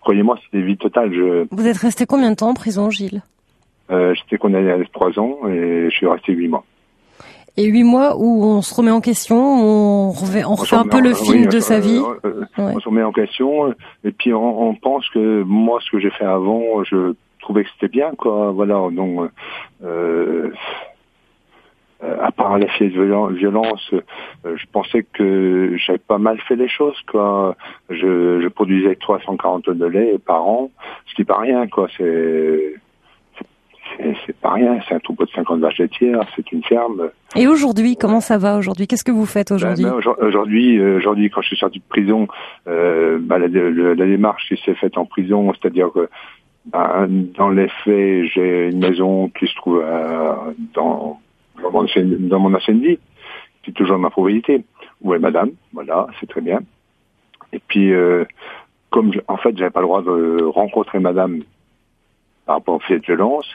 [0.00, 1.12] Croyez-moi, c'est vie totale.
[1.14, 1.46] Je...
[1.50, 3.22] Vous êtes resté combien de temps en prison, Gilles
[3.90, 6.64] euh, J'étais condamné à trois ans et je suis resté huit mois.
[7.56, 11.00] Et huit mois où on se remet en question, on, refait, on refait un peu
[11.00, 12.00] le film de sa vie.
[12.56, 13.74] On se remet en question,
[14.04, 17.70] et puis on, on pense que moi, ce que j'ai fait avant, je trouvais que
[17.74, 18.52] c'était bien, quoi.
[18.52, 19.28] Voilà, donc euh,
[19.84, 20.50] euh,
[22.02, 27.00] à part l'effet de violence, euh, je pensais que j'avais pas mal fait les choses,
[27.10, 27.56] quoi.
[27.90, 30.70] Je, je produisais 340 tonnes de lait par an,
[31.06, 31.88] ce qui n'est pas rien, quoi.
[31.96, 32.74] C'est
[34.26, 37.10] c'est pas rien, c'est un troupeau de 50 vaches laitières, c'est une ferme.
[37.36, 38.86] Et aujourd'hui, comment ça va aujourd'hui?
[38.86, 39.84] Qu'est-ce que vous faites ben, aujourd'hui?
[39.84, 42.26] ben, Aujourd'hui, euh, aujourd'hui, quand je suis sorti de prison,
[42.68, 46.08] euh, ben, la, la, démarche qui s'est faite en prison, c'est-à-dire que
[46.66, 50.32] ben, dans les faits, j'ai une maison qui se trouve euh,
[50.74, 51.20] dans,
[51.62, 51.86] dans, mon
[52.28, 52.98] dans mon ancienne vie,
[53.62, 54.64] qui est toujours ma propriété.
[55.04, 55.50] Est madame?
[55.72, 56.60] Voilà, c'est très bien.
[57.52, 58.24] Et puis, euh,
[58.90, 61.42] comme je, en fait, j'avais pas le droit de rencontrer madame
[62.46, 63.46] par rapport au fait de violence,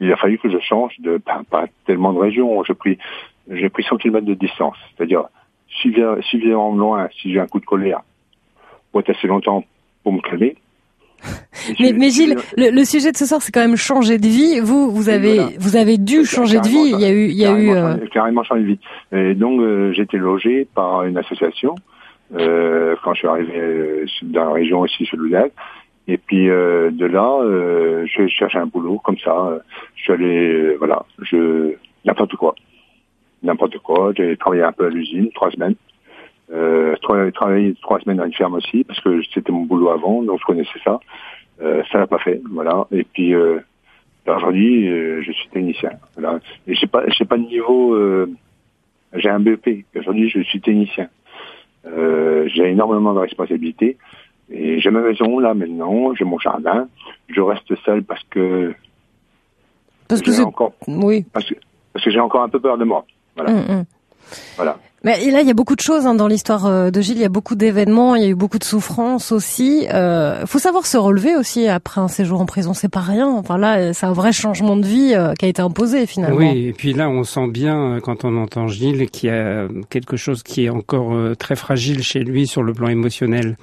[0.00, 2.62] il a fallu que je change de pas, tellement de région.
[2.64, 2.98] J'ai pris
[3.48, 4.76] j'ai pris 100 km de distance.
[4.96, 5.24] C'est-à-dire,
[5.80, 8.02] si je en loin, si j'ai un coup de colère,
[8.90, 9.64] pour être assez longtemps
[10.02, 10.56] pour me calmer,
[11.80, 14.60] mais, mais Gilles, le, sujet de ce soir, c'est quand même changer de vie.
[14.60, 16.92] Vous, vous avez, vous avez dû changer de vie.
[16.92, 17.96] Il y a eu, il y a eu euh...
[18.12, 18.78] carrément changé de vie.
[19.12, 21.74] Et donc, euh, été logé par une association
[22.34, 25.52] euh, quand je suis arrivé dans la région ici sur Loudac.
[26.08, 27.38] Et puis euh, de là,
[28.06, 29.60] je cherchais un boulot comme ça.
[29.94, 32.54] Je suis allé, voilà, je n'importe quoi,
[33.42, 34.12] n'importe quoi.
[34.16, 35.76] J'ai travaillé un peu à l'usine, trois semaines.
[36.52, 40.38] Euh, travaillé trois semaines dans une ferme aussi parce que c'était mon boulot avant, donc
[40.40, 41.00] je connaissais ça.
[41.62, 42.86] Euh, ça l'a pas fait, voilà.
[42.92, 43.60] Et puis euh,
[44.26, 45.92] aujourd'hui, euh, je suis technicien.
[46.14, 46.40] Voilà.
[46.66, 47.94] Et j'ai pas, j'ai pas de niveau.
[47.94, 48.30] Euh,
[49.14, 49.84] j'ai un BEP.
[49.96, 51.08] Aujourd'hui, je suis technicien.
[51.86, 53.96] Euh, j'ai énormément de responsabilités.
[54.50, 56.88] Et j'ai ma maison là maintenant, j'ai mon jardin.
[57.28, 58.74] Je reste seul parce que
[60.08, 61.54] parce que j'ai encore oui parce que,
[61.92, 63.06] parce que j'ai encore un peu peur de moi.
[63.36, 63.52] Voilà.
[63.52, 63.84] Hum, hum.
[64.56, 64.78] Voilà.
[65.04, 67.16] Mais là, il y a beaucoup de choses hein, dans l'histoire euh, de Gilles.
[67.16, 69.86] Il y a beaucoup d'événements, il y a eu beaucoup de souffrances aussi.
[69.92, 72.72] Euh, faut savoir se relever aussi après un séjour en prison.
[72.72, 73.28] C'est pas rien.
[73.28, 76.36] Enfin là, c'est un vrai changement de vie euh, qui a été imposé finalement.
[76.36, 79.66] Oui, et puis là, on sent bien euh, quand on entend Gilles qu'il y a
[79.90, 83.56] quelque chose qui est encore très fragile chez lui sur le plan émotionnel.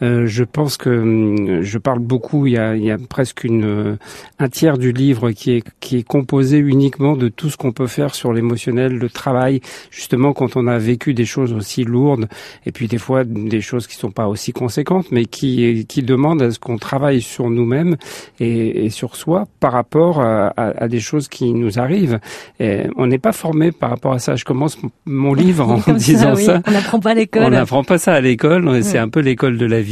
[0.00, 2.46] Je pense que hum, je parle beaucoup.
[2.46, 3.98] Il y a, il y a presque une
[4.38, 7.86] un tiers du livre qui est qui est composé uniquement de tout ce qu'on peut
[7.86, 9.60] faire sur l'émotionnel, le travail,
[9.90, 12.28] justement quand on a vécu des choses aussi lourdes
[12.66, 16.42] et puis des fois des choses qui sont pas aussi conséquentes, mais qui qui demandent
[16.42, 17.96] à ce qu'on travaille sur nous-mêmes
[18.38, 22.18] et, et, sur soi par rapport à, à, des choses qui nous arrivent.
[22.58, 24.36] Et on n'est pas formé par rapport à ça.
[24.36, 26.62] Je commence mon livre en disant ça.
[26.66, 27.44] On n'apprend pas à l'école.
[27.44, 28.82] On n'apprend pas ça à l'école.
[28.82, 29.89] C'est un peu l'école de la vie.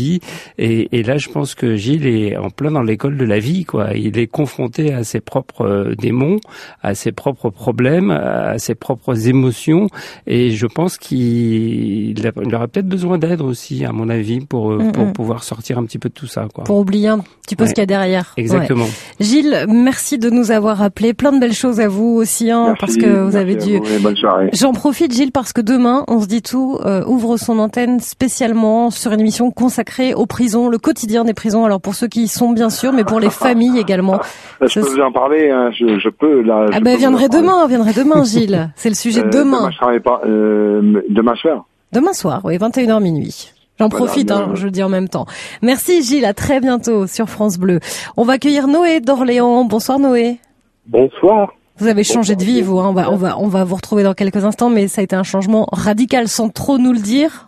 [0.58, 3.64] Et, et, là, je pense que Gilles est en plein dans l'école de la vie.
[3.64, 3.94] Quoi.
[3.94, 6.38] Il est confronté à ses propres euh, démons,
[6.82, 9.88] à ses propres problèmes, à ses propres émotions.
[10.26, 12.14] Et je pense qu'il
[12.52, 15.98] aura peut-être besoin d'aide aussi, à mon avis, pour, euh, pour pouvoir sortir un petit
[15.98, 16.46] peu de tout ça.
[16.52, 16.64] Quoi.
[16.64, 18.34] Pour oublier un petit peu ce qu'il y a derrière.
[18.36, 18.86] Exactement.
[19.20, 21.14] Gilles, merci de nous avoir appelé.
[21.14, 23.80] Plein de belles choses à vous aussi, hein, parce que vous avez dû.
[24.00, 24.50] Bonne soirée.
[24.52, 28.90] J'en profite, Gilles, parce que demain, on se dit tout, euh, ouvre son antenne spécialement
[28.90, 31.64] sur une émission consacrée aux prisons, le quotidien des prisons.
[31.64, 34.20] Alors pour ceux qui y sont, bien sûr, mais pour les familles également.
[34.60, 36.66] Je peux vous en parler, hein, je, je, peux là.
[36.72, 38.70] ah ben viendrai demain, viendrai demain, Gilles.
[38.76, 39.58] C'est le sujet de euh, demain.
[39.58, 40.20] demain je travaille pas.
[40.26, 41.66] Euh, demain soir.
[41.92, 43.52] Demain soir, oui, 21h minuit.
[43.78, 45.26] J'en profite, hein, je le dis en même temps.
[45.62, 47.78] Merci Gilles, à très bientôt sur France Bleu.
[48.16, 49.64] On va accueillir Noé d'Orléans.
[49.64, 50.38] Bonsoir Noé.
[50.86, 51.52] Bonsoir.
[51.78, 52.80] Vous avez changé de vie, vous.
[52.80, 52.88] Hein.
[52.88, 55.14] On, va, on, va, on va vous retrouver dans quelques instants, mais ça a été
[55.14, 57.47] un changement radical sans trop nous le dire.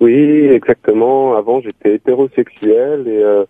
[0.00, 1.34] Oui, exactement.
[1.34, 3.44] Avant, j'étais hétérosexuel et euh,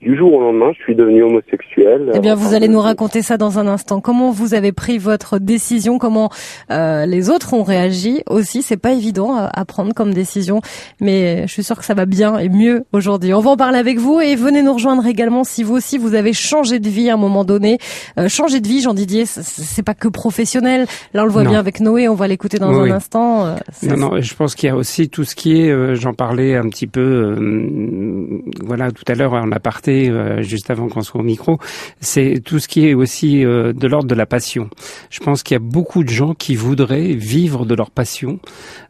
[0.00, 2.10] du jour au lendemain, je suis devenu homosexuel.
[2.14, 4.00] Eh bien, vous allez nous raconter ça dans un instant.
[4.00, 5.98] Comment vous avez pris votre décision?
[5.98, 6.30] Comment
[6.70, 8.22] euh, les autres ont réagi?
[8.28, 10.60] Aussi C'est pas évident à, prendre comme décision,
[11.00, 13.32] mais je suis sûre que ça va bien et mieux aujourd'hui.
[13.34, 16.14] On va en parler avec vous et venez nous rejoindre également si vous aussi vous
[16.14, 17.78] avez changé de vie à un moment donné.
[18.18, 20.86] Euh, changer de vie, Jean Didier, c'est pas que professionnel.
[21.12, 22.08] Là, on le voit bien avec Noé.
[22.08, 23.46] On va l'écouter dans un instant.
[23.46, 25.70] Euh, non, non, je pense qu'il y a aussi tout ce qui est.
[25.70, 27.00] Euh, j'en parlais un petit peu.
[27.00, 31.58] Euh, voilà, tout à l'heure on a parté euh, juste avant qu'on soit au micro,
[32.00, 34.68] c'est tout ce qui est aussi euh, de l'ordre de la passion.
[35.10, 38.38] Je pense qu'il y a beaucoup de gens qui voudraient vivre de leur passion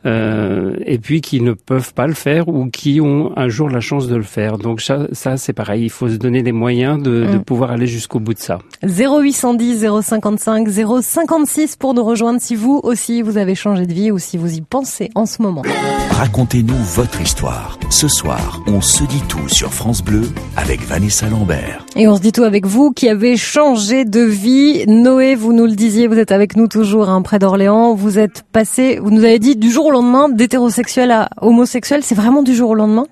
[0.06, 3.80] euh, et puis qui ne peuvent pas le faire ou qui ont un jour la
[3.80, 4.58] chance de le faire.
[4.58, 7.44] Donc ça, ça c'est pareil, il faut se donner les moyens de, de mm.
[7.44, 8.58] pouvoir aller jusqu'au bout de ça.
[8.82, 10.68] 0810 055
[11.02, 14.54] 056 pour nous rejoindre si vous aussi vous avez changé de vie ou si vous
[14.54, 15.62] y pensez en ce moment.
[16.10, 17.78] Racontez-nous votre histoire.
[17.90, 20.22] Ce soir, on se dit tout sur France Bleu
[20.56, 21.86] avec Vanessa Lambert.
[21.96, 24.84] Et on se dit tout avec vous qui avez changé de vie.
[24.86, 27.94] Noé, vous nous le disiez, vous êtes avec nous toujours hein, près d'Orléans.
[27.94, 32.02] Vous êtes passé, vous nous avez dit du jour au lendemain d'hétérosexuel à homosexuel.
[32.02, 33.06] C'est vraiment du jour au lendemain?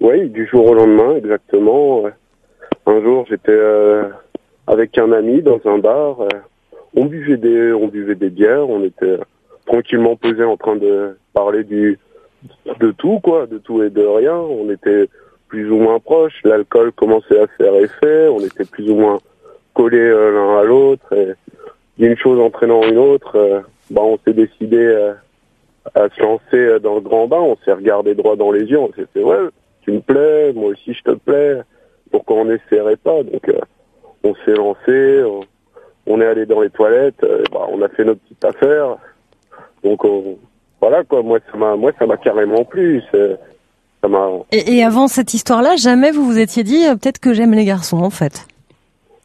[0.00, 2.04] Oui, du jour au lendemain, exactement.
[2.86, 4.04] Un jour, j'étais euh,
[4.66, 6.20] avec un ami dans un bar.
[6.20, 6.28] Euh,
[6.94, 8.68] on buvait des, on buvait des bières.
[8.68, 9.18] On était
[9.66, 11.98] tranquillement posés en train de parler du
[12.78, 14.36] de tout, quoi, de tout et de rien.
[14.36, 15.08] On était
[15.54, 16.40] plus ou moins proches.
[16.42, 18.26] L'alcool commençait à faire effet.
[18.26, 19.20] On était plus ou moins
[19.72, 21.06] collés euh, l'un à l'autre.
[21.12, 21.28] Et
[21.96, 25.12] une chose entraînant une autre, euh, bah, on s'est décidé euh,
[25.94, 27.38] à se lancer dans le grand bain.
[27.38, 28.80] On s'est regardé droit dans les yeux.
[28.80, 29.48] On s'est fait, ouais,
[29.82, 31.60] tu me plais, moi aussi je te plais.
[32.10, 33.22] Pourquoi on n'essaierait pas?
[33.22, 33.48] Donc,
[34.24, 35.22] on s'est lancé.
[36.06, 37.24] On, est allé dans les toilettes.
[37.52, 38.96] Bah, on a fait nos petites affaires.
[39.84, 40.36] Donc, on,
[40.80, 41.22] voilà quoi.
[41.22, 43.02] Moi, ça m'a, moi, ça m'a carrément plu.
[44.52, 47.64] Et, et, avant cette histoire-là, jamais vous vous étiez dit euh, peut-être que j'aime les
[47.64, 48.46] garçons en fait.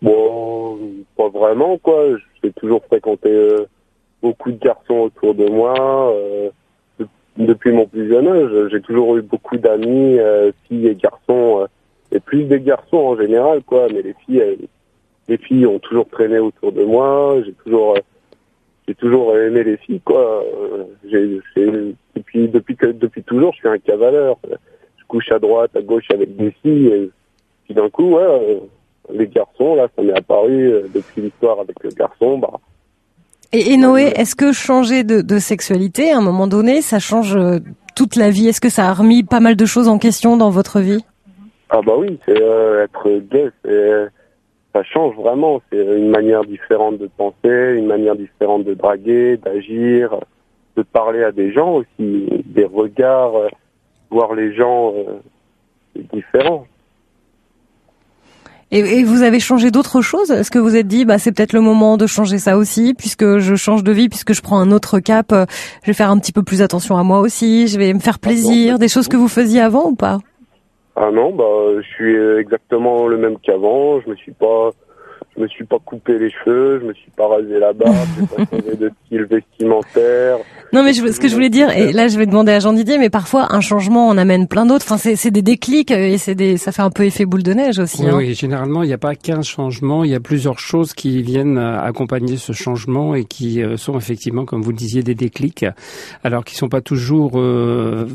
[0.01, 0.77] Bon,
[1.17, 2.17] pas vraiment quoi.
[2.41, 3.67] J'ai toujours fréquenté euh,
[4.21, 5.75] beaucoup de garçons autour de moi.
[6.13, 6.49] Euh,
[7.37, 10.17] depuis mon plus jeune âge, j'ai toujours eu beaucoup d'amis,
[10.67, 11.65] filles et garçons,
[12.11, 13.87] et plus des garçons en général quoi.
[13.93, 14.67] Mais les filles,
[15.29, 17.35] les filles ont toujours traîné autour de moi.
[17.45, 17.95] J'ai toujours
[18.89, 20.43] j'ai toujours aimé les filles, quoi.
[21.07, 21.41] J'ai,
[22.15, 24.37] depuis, depuis depuis toujours, je suis un cavaleur.
[24.97, 26.87] Je couche à droite, à gauche avec des filles.
[26.87, 27.11] Et
[27.65, 28.59] puis d'un coup, ouais,
[29.13, 32.59] les garçons, là, ça m'est apparu euh, depuis l'histoire avec le garçon, bah.
[33.51, 37.59] Et, Noé, est-ce que changer de, de, sexualité, à un moment donné, ça change euh,
[37.95, 38.47] toute la vie?
[38.47, 41.03] Est-ce que ça a remis pas mal de choses en question dans votre vie?
[41.69, 44.09] Ah bah oui, c'est euh, être gay, c'est
[44.73, 45.61] ça change vraiment.
[45.71, 50.15] C'est une manière différente de penser, une manière différente de draguer, d'agir,
[50.75, 53.47] de parler à des gens aussi, des regards, euh,
[54.09, 56.65] voir les gens euh, différents.
[58.71, 60.29] Et, vous avez changé d'autres choses?
[60.29, 63.39] Est-ce que vous êtes dit, bah c'est peut-être le moment de changer ça aussi, puisque
[63.39, 65.47] je change de vie, puisque je prends un autre cap, euh,
[65.81, 68.19] je vais faire un petit peu plus attention à moi aussi, je vais me faire
[68.19, 70.19] plaisir, des choses que vous faisiez avant ou pas?
[71.01, 74.01] Ah non, bah je suis exactement le même qu'avant.
[74.01, 74.71] Je me suis pas,
[75.39, 78.27] je me suis pas coupé les cheveux, je me suis pas rasé la barbe, j'ai
[78.27, 80.37] pas changé de style vestimentaire.
[80.73, 82.73] Non, mais je, ce que je voulais dire, et là je vais demander à Jean
[82.73, 84.85] Didier, mais parfois un changement en amène plein d'autres.
[84.89, 87.79] Enfin, c'est des déclics et c'est des, ça fait un peu effet boule de neige
[87.79, 88.03] aussi.
[88.03, 88.15] Oui, hein.
[88.17, 91.57] oui généralement il n'y a pas qu'un changement, il y a plusieurs choses qui viennent
[91.57, 95.65] euh, accompagner ce changement et qui euh, sont effectivement, comme vous le disiez, des déclics.
[96.23, 98.05] Alors qui sont pas toujours euh,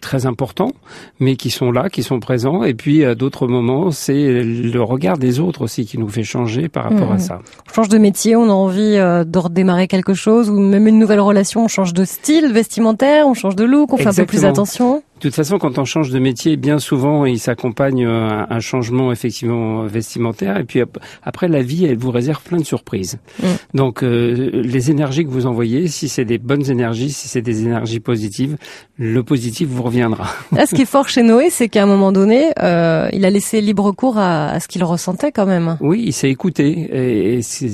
[0.00, 0.72] très importants,
[1.20, 2.64] mais qui sont là, qui sont présents.
[2.64, 6.37] Et puis à d'autres moments, c'est le regard des autres aussi qui nous fait changer
[6.68, 7.40] par rapport à ça.
[7.68, 11.20] On change de métier, on a envie de redémarrer quelque chose ou même une nouvelle
[11.20, 14.44] relation on change de style vestimentaire, on change de look, on fait un peu plus
[14.44, 15.02] attention.
[15.18, 19.10] De toute façon, quand on change de métier, bien souvent, il s'accompagne un, un, changement
[19.10, 20.58] effectivement vestimentaire.
[20.58, 20.80] Et puis
[21.24, 23.18] après, la vie, elle vous réserve plein de surprises.
[23.42, 23.46] Mm.
[23.74, 27.62] Donc, euh, les énergies que vous envoyez, si c'est des bonnes énergies, si c'est des
[27.62, 28.56] énergies positives,
[28.96, 30.28] le positif vous reviendra.
[30.52, 33.30] Là, ce qui est fort chez Noé, c'est qu'à un moment donné, euh, il a
[33.30, 35.78] laissé libre cours à, à ce qu'il ressentait quand même.
[35.80, 36.88] Oui, il s'est écouté.
[36.92, 37.68] Et, c'est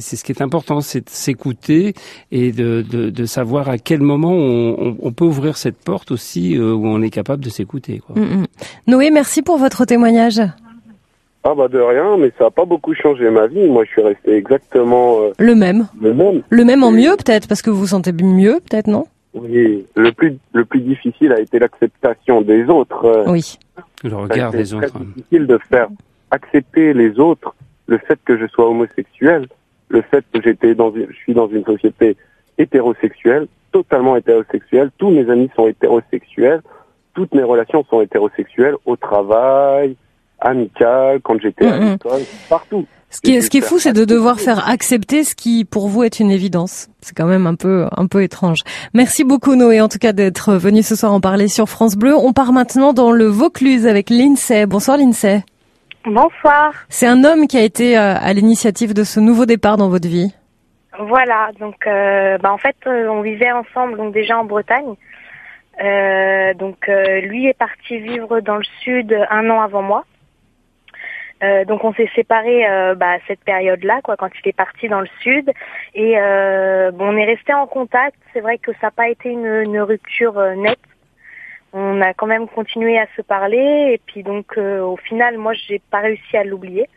[0.00, 1.94] ce qui est important, c'est de s'écouter
[2.30, 6.56] et de, de, de, savoir à quel moment on, on, peut ouvrir cette porte aussi
[6.56, 8.00] euh, on est capable de s'écouter.
[8.14, 8.46] Mm, mm.
[8.86, 10.40] Noé, merci pour votre témoignage.
[11.42, 13.66] Ah bah de rien, mais ça n'a pas beaucoup changé ma vie.
[13.66, 15.88] Moi, je suis resté exactement euh, le même.
[15.98, 16.42] Le même.
[16.50, 19.06] Le même en mieux peut-être, parce que vous vous sentez mieux peut-être, non?
[19.32, 19.86] Oui.
[19.96, 23.04] Le plus le plus difficile a été l'acceptation des autres.
[23.06, 23.24] Euh.
[23.26, 23.58] Oui.
[24.04, 24.92] Le regard des autres.
[24.92, 25.88] C'est difficile de faire
[26.30, 27.54] accepter les autres,
[27.86, 29.46] le fait que je sois homosexuel,
[29.88, 32.18] le fait que j'étais dans je suis dans une société
[32.58, 34.90] hétérosexuelle, totalement hétérosexuelle.
[34.98, 36.60] Tous mes amis sont hétérosexuels
[37.14, 39.96] toutes mes relations sont hétérosexuelles, au travail,
[40.40, 41.92] amicales, quand j'étais à mm-hmm.
[41.92, 42.86] l'école, partout.
[43.12, 45.88] Ce qui est, ce qui est fou, c'est de devoir faire accepter ce qui, pour
[45.88, 46.88] vous, est une évidence.
[47.00, 48.60] C'est quand même un peu, un peu étrange.
[48.94, 52.14] Merci beaucoup, Noé, en tout cas, d'être venu ce soir en parler sur France Bleu.
[52.16, 54.64] On part maintenant dans le Vaucluse avec Lindsay.
[54.66, 55.42] Bonsoir, Lindsay.
[56.06, 56.72] Bonsoir.
[56.88, 60.08] C'est un homme qui a été euh, à l'initiative de ce nouveau départ dans votre
[60.08, 60.32] vie.
[61.00, 61.50] Voilà.
[61.58, 64.94] Donc, euh, bah, en fait, euh, on vivait ensemble, donc déjà en Bretagne.
[65.80, 70.04] Euh, donc euh, lui est parti vivre dans le sud un an avant moi.
[71.42, 72.66] Euh, donc on s'est séparés
[72.96, 75.50] bah, à cette période-là, quoi, quand il est parti dans le sud.
[75.94, 76.14] Et
[76.92, 78.16] bon, on est resté en contact.
[78.32, 80.78] C'est vrai que ça n'a pas été une, une rupture nette.
[81.72, 83.92] On a quand même continué à se parler.
[83.94, 86.88] Et puis donc au final, moi, j'ai pas réussi à l'oublier.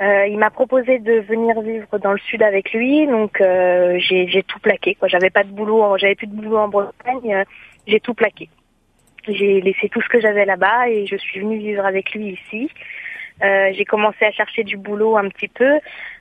[0.00, 4.42] Euh, il m'a proposé de venir vivre dans le sud avec lui, donc euh, j'ai
[4.46, 4.96] tout plaqué.
[5.04, 7.44] J'avais pas de boulot, j'avais plus de boulot en Bretagne
[7.86, 8.48] j'ai tout plaqué.
[9.28, 12.70] J'ai laissé tout ce que j'avais là-bas et je suis venue vivre avec lui ici.
[13.44, 15.78] Euh, j'ai commencé à chercher du boulot un petit peu.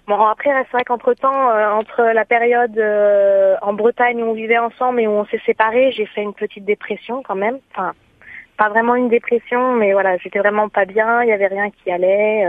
[0.07, 4.33] Bon, après, c'est vrai qu'entre temps, euh, entre la période euh, en Bretagne où on
[4.33, 7.59] vivait ensemble et où on s'est séparés, j'ai fait une petite dépression quand même.
[7.71, 7.93] Enfin,
[8.57, 11.23] pas vraiment une dépression, mais voilà, j'étais vraiment pas bien.
[11.23, 12.47] Il y avait rien qui allait.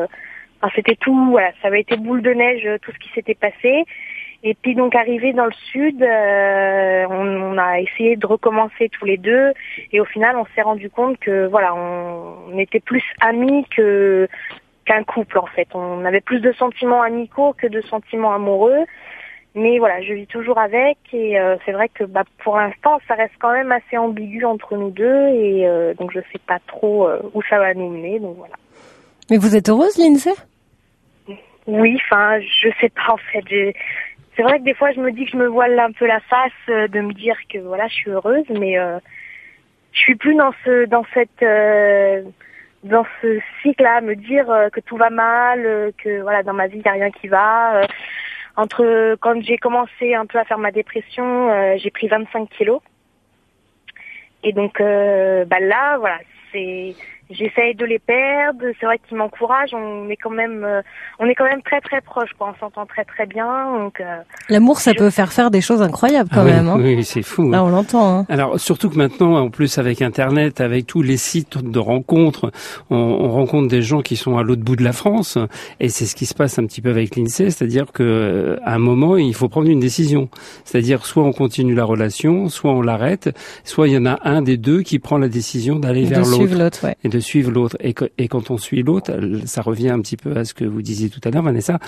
[0.61, 1.31] Enfin, c'était tout.
[1.31, 3.85] Voilà, ça avait été boule de neige tout ce qui s'était passé.
[4.42, 9.16] Et puis donc arrivé dans le sud, on, on, a essayé de recommencer tous les
[9.16, 9.53] deux
[9.92, 14.29] et au final on s'est rendu compte que voilà on, on était plus amis que
[14.87, 15.68] qu'un couple en fait.
[15.75, 18.85] On avait plus de sentiments amicaux que de sentiments amoureux.
[19.55, 23.14] Mais voilà, je vis toujours avec et euh, c'est vrai que bah, pour l'instant, ça
[23.14, 27.09] reste quand même assez ambigu entre nous deux et euh, donc je sais pas trop
[27.09, 28.20] euh, où ça va nous mener.
[28.20, 28.55] Donc voilà.
[29.31, 30.35] Mais vous êtes heureuse, Lindsay?
[31.66, 33.75] Oui, enfin, je sais pas en fait.
[34.37, 36.20] C'est vrai que des fois, je me dis que je me voile un peu la
[36.20, 38.77] face de me dire que voilà, je suis heureuse, mais
[39.92, 41.42] je suis plus dans ce dans cette
[42.87, 46.66] dans ce cycle-là, me dire euh, que tout va mal, euh, que voilà dans ma
[46.66, 47.77] vie il n'y a rien qui va.
[47.77, 47.87] Euh,
[48.57, 52.81] entre quand j'ai commencé un peu à faire ma dépression, j'ai pris 25 kilos.
[54.42, 56.18] Et donc bah là, voilà,
[56.51, 56.94] c'est
[57.31, 58.61] j'essaye de les perdre.
[58.79, 59.75] C'est vrai qu'ils m'encouragent.
[59.75, 60.83] On est quand même, euh,
[61.19, 62.31] on est quand même très très proches.
[62.39, 62.55] Quoi.
[62.55, 63.73] On s'entend très très bien.
[63.79, 66.67] Donc euh, l'amour, ça peut faire faire des choses incroyables quand ah même.
[66.69, 66.97] Oui, hein.
[66.99, 67.51] oui c'est fou.
[67.51, 68.19] Là, on l'entend.
[68.19, 68.27] Hein.
[68.29, 72.51] Alors surtout que maintenant, en plus avec Internet, avec tous les sites de rencontres,
[72.91, 75.39] on, on rencontre des gens qui sont à l'autre bout de la France.
[75.81, 78.75] Et c'est ce qui se passe un petit peu avec l'Insee, c'est-à-dire que euh, à
[78.75, 80.29] un moment, il faut prendre une décision.
[80.65, 83.31] C'est-à-dire soit on continue la relation, soit on l'arrête,
[83.65, 86.85] soit il y en a un des deux qui prend la décision d'aller vers l'autre
[86.85, 86.97] ouais.
[87.05, 87.76] et de suivre l'autre.
[87.81, 89.12] Et, et, quand on suit l'autre,
[89.44, 91.79] ça revient un petit peu à ce que vous disiez tout à l'heure, Vanessa.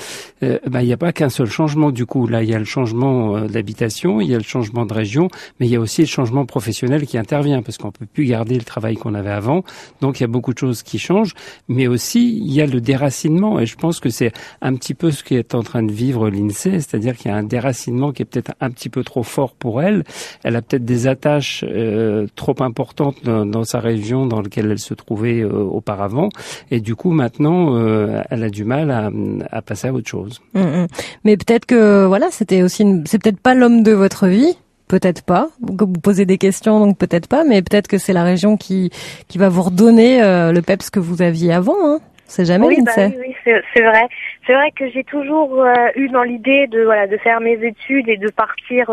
[0.43, 2.27] Euh, bah, il n'y a pas qu'un seul changement du coup.
[2.27, 5.29] Là, il y a le changement euh, d'habitation, il y a le changement de région,
[5.59, 8.57] mais il y a aussi le changement professionnel qui intervient parce qu'on peut plus garder
[8.57, 9.65] le travail qu'on avait avant.
[10.01, 11.35] Donc il y a beaucoup de choses qui changent,
[11.69, 13.59] mais aussi il y a le déracinement.
[13.61, 16.29] Et je pense que c'est un petit peu ce qui est en train de vivre
[16.29, 19.55] l'INSEE, c'est-à-dire qu'il y a un déracinement qui est peut-être un petit peu trop fort
[19.55, 20.05] pour elle.
[20.45, 24.79] Elle a peut-être des attaches euh, trop importantes dans, dans, sa région dans laquelle elle
[24.79, 26.29] se trouvait euh, auparavant.
[26.71, 29.11] Et du coup, maintenant, euh, elle a du mal à,
[29.51, 30.41] à, passer à autre chose.
[30.55, 30.87] Mm, mm.
[31.25, 34.57] Mais peut-être que voilà, c'était aussi, c'est peut-être pas l'homme de votre vie.
[34.89, 35.49] Peut-être pas.
[35.61, 37.45] Vous posez des questions, donc peut-être pas.
[37.45, 38.91] Mais peut-être que c'est la région qui
[39.29, 41.77] qui va vous redonner euh, le peps que vous aviez avant.
[41.85, 41.99] Hein.
[42.25, 44.07] C'est jamais oui, bah oui, oui c'est vrai.
[44.47, 45.63] C'est vrai que j'ai toujours
[45.95, 48.91] eu dans l'idée de voilà de faire mes études et de partir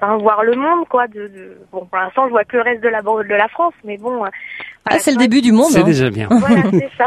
[0.00, 1.06] enfin, voir le monde, quoi.
[1.06, 1.58] De, de...
[1.72, 4.24] Bon, pour l'instant, je vois que le reste de la de la France, mais bon.
[4.88, 5.70] Ah, c'est le début du monde.
[5.70, 5.84] C'est hein.
[5.84, 6.28] déjà bien.
[6.30, 7.06] Voilà, c'est ça.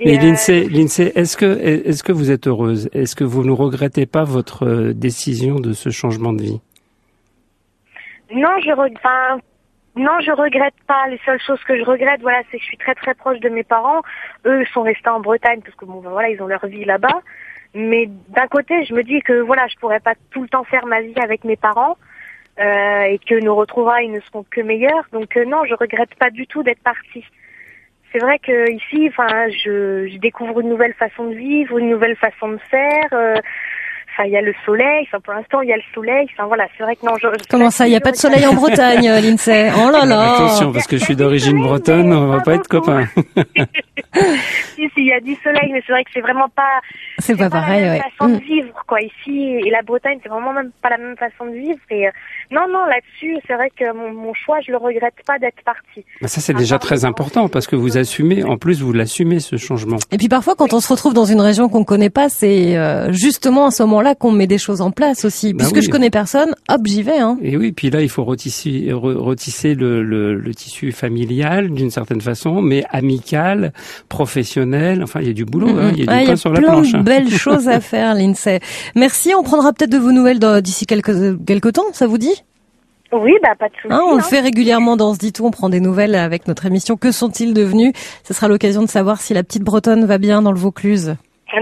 [0.00, 0.68] mais euh...
[0.70, 2.88] Lindsay, est-ce que est-ce que vous êtes heureuse?
[2.92, 6.60] Est-ce que vous ne regrettez pas votre euh, décision de ce changement de vie?
[8.34, 9.40] Non, je enfin,
[9.96, 11.08] non, je regrette pas.
[11.08, 13.48] Les seules choses que je regrette, voilà, c'est que je suis très très proche de
[13.48, 14.00] mes parents.
[14.46, 17.20] Eux sont restés en Bretagne parce que bon, ben, voilà, ils ont leur vie là-bas.
[17.74, 20.86] Mais d'un côté, je me dis que voilà, je pourrais pas tout le temps faire
[20.86, 21.96] ma vie avec mes parents
[22.58, 25.06] euh, et que nos retrouvailles ne seront que meilleures.
[25.12, 27.24] Donc euh, non, je regrette pas du tout d'être partie.
[28.12, 32.16] C'est vrai que ici, enfin, je, je, découvre une nouvelle façon de vivre, une nouvelle
[32.16, 33.08] façon de faire.
[33.12, 33.36] Euh,
[34.14, 35.06] Enfin, il y a le soleil.
[35.08, 36.26] Enfin, pour l'instant, il y a le soleil.
[36.32, 37.16] Enfin, voilà, c'est vrai que non.
[37.16, 39.70] Je, Comment ça, il n'y a pas de soleil en Bretagne, Lindsay?
[39.74, 43.06] Oh là là Attention, parce que je suis d'origine bretonne, on va pas être copains.
[44.74, 46.80] si, si, il y a du soleil, mais c'est vrai que c'est vraiment pas.
[47.18, 48.10] C'est pas, pas pareil, la même ouais.
[48.18, 49.00] façon de vivre, quoi.
[49.00, 51.78] Ici et la Bretagne, c'est vraiment même pas la même façon de vivre.
[51.90, 52.10] Et euh,
[52.50, 56.04] non, non, là-dessus, c'est vrai que mon, mon, choix, je le regrette pas d'être partie.
[56.20, 58.44] Bah ça, c'est déjà très important parce que vous assumez.
[58.44, 59.98] En plus, vous l'assumez ce changement.
[60.10, 63.12] Et puis parfois, quand on se retrouve dans une région qu'on connaît pas, c'est euh,
[63.12, 65.52] justement à ce moment-là qu'on met des choses en place aussi.
[65.52, 65.82] Bah Puisque oui.
[65.82, 67.18] je connais personne, hop, j'y vais.
[67.18, 67.38] Hein.
[67.42, 72.20] Et oui, puis là, il faut retisser, retisser le, le, le tissu familial d'une certaine
[72.20, 73.72] façon, mais amical,
[74.08, 75.02] professionnel.
[75.02, 76.72] Enfin, il y a du boulot, hein, il y a du pain sur la plein
[76.72, 76.92] planche.
[76.92, 78.60] de belles choses à faire, Lindsay.
[78.94, 82.42] Merci, on prendra peut-être de vos nouvelles d'ici quelques, quelques temps, ça vous dit?
[83.12, 83.92] Oui, bah pas de soucis.
[83.92, 84.16] Hein, on hein.
[84.16, 85.44] le fait régulièrement dans ce dit tout.
[85.44, 86.96] On prend des nouvelles avec notre émission.
[86.96, 87.92] Que sont-ils devenus?
[88.24, 91.16] Ce sera l'occasion de savoir si la petite Bretonne va bien dans le Vaucluse.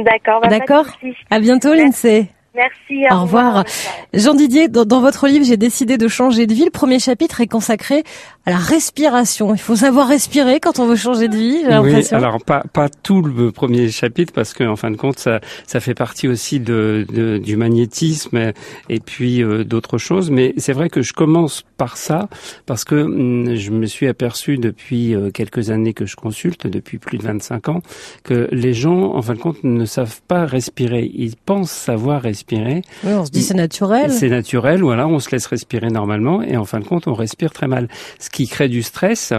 [0.04, 0.40] D'accord.
[0.40, 0.86] Bah, D'accord?
[1.30, 2.28] À bientôt, Lindsay.
[2.54, 3.04] Merci.
[3.12, 3.64] Au revoir.
[4.12, 6.64] Jean Didier, dans, dans, votre livre, j'ai décidé de changer de vie.
[6.64, 8.02] Le premier chapitre est consacré
[8.44, 9.54] à la respiration.
[9.54, 11.62] Il faut savoir respirer quand on veut changer de vie.
[11.68, 15.18] J'ai oui, alors pas pas tout le premier chapitre parce que en fin de compte
[15.18, 18.52] ça ça fait partie aussi de, de du magnétisme
[18.88, 20.30] et puis euh, d'autres choses.
[20.32, 22.28] Mais c'est vrai que je commence par ça
[22.66, 26.98] parce que hum, je me suis aperçu depuis euh, quelques années que je consulte, depuis
[26.98, 27.82] plus de 25 ans,
[28.24, 31.08] que les gens en fin de compte ne savent pas respirer.
[31.14, 32.82] Ils pensent savoir respirer respirer.
[33.04, 34.10] Oui, on se dit c'est naturel.
[34.10, 37.52] C'est naturel, voilà, on se laisse respirer normalement et en fin de compte, on respire
[37.52, 37.88] très mal.
[38.18, 39.32] Ce qui crée du stress.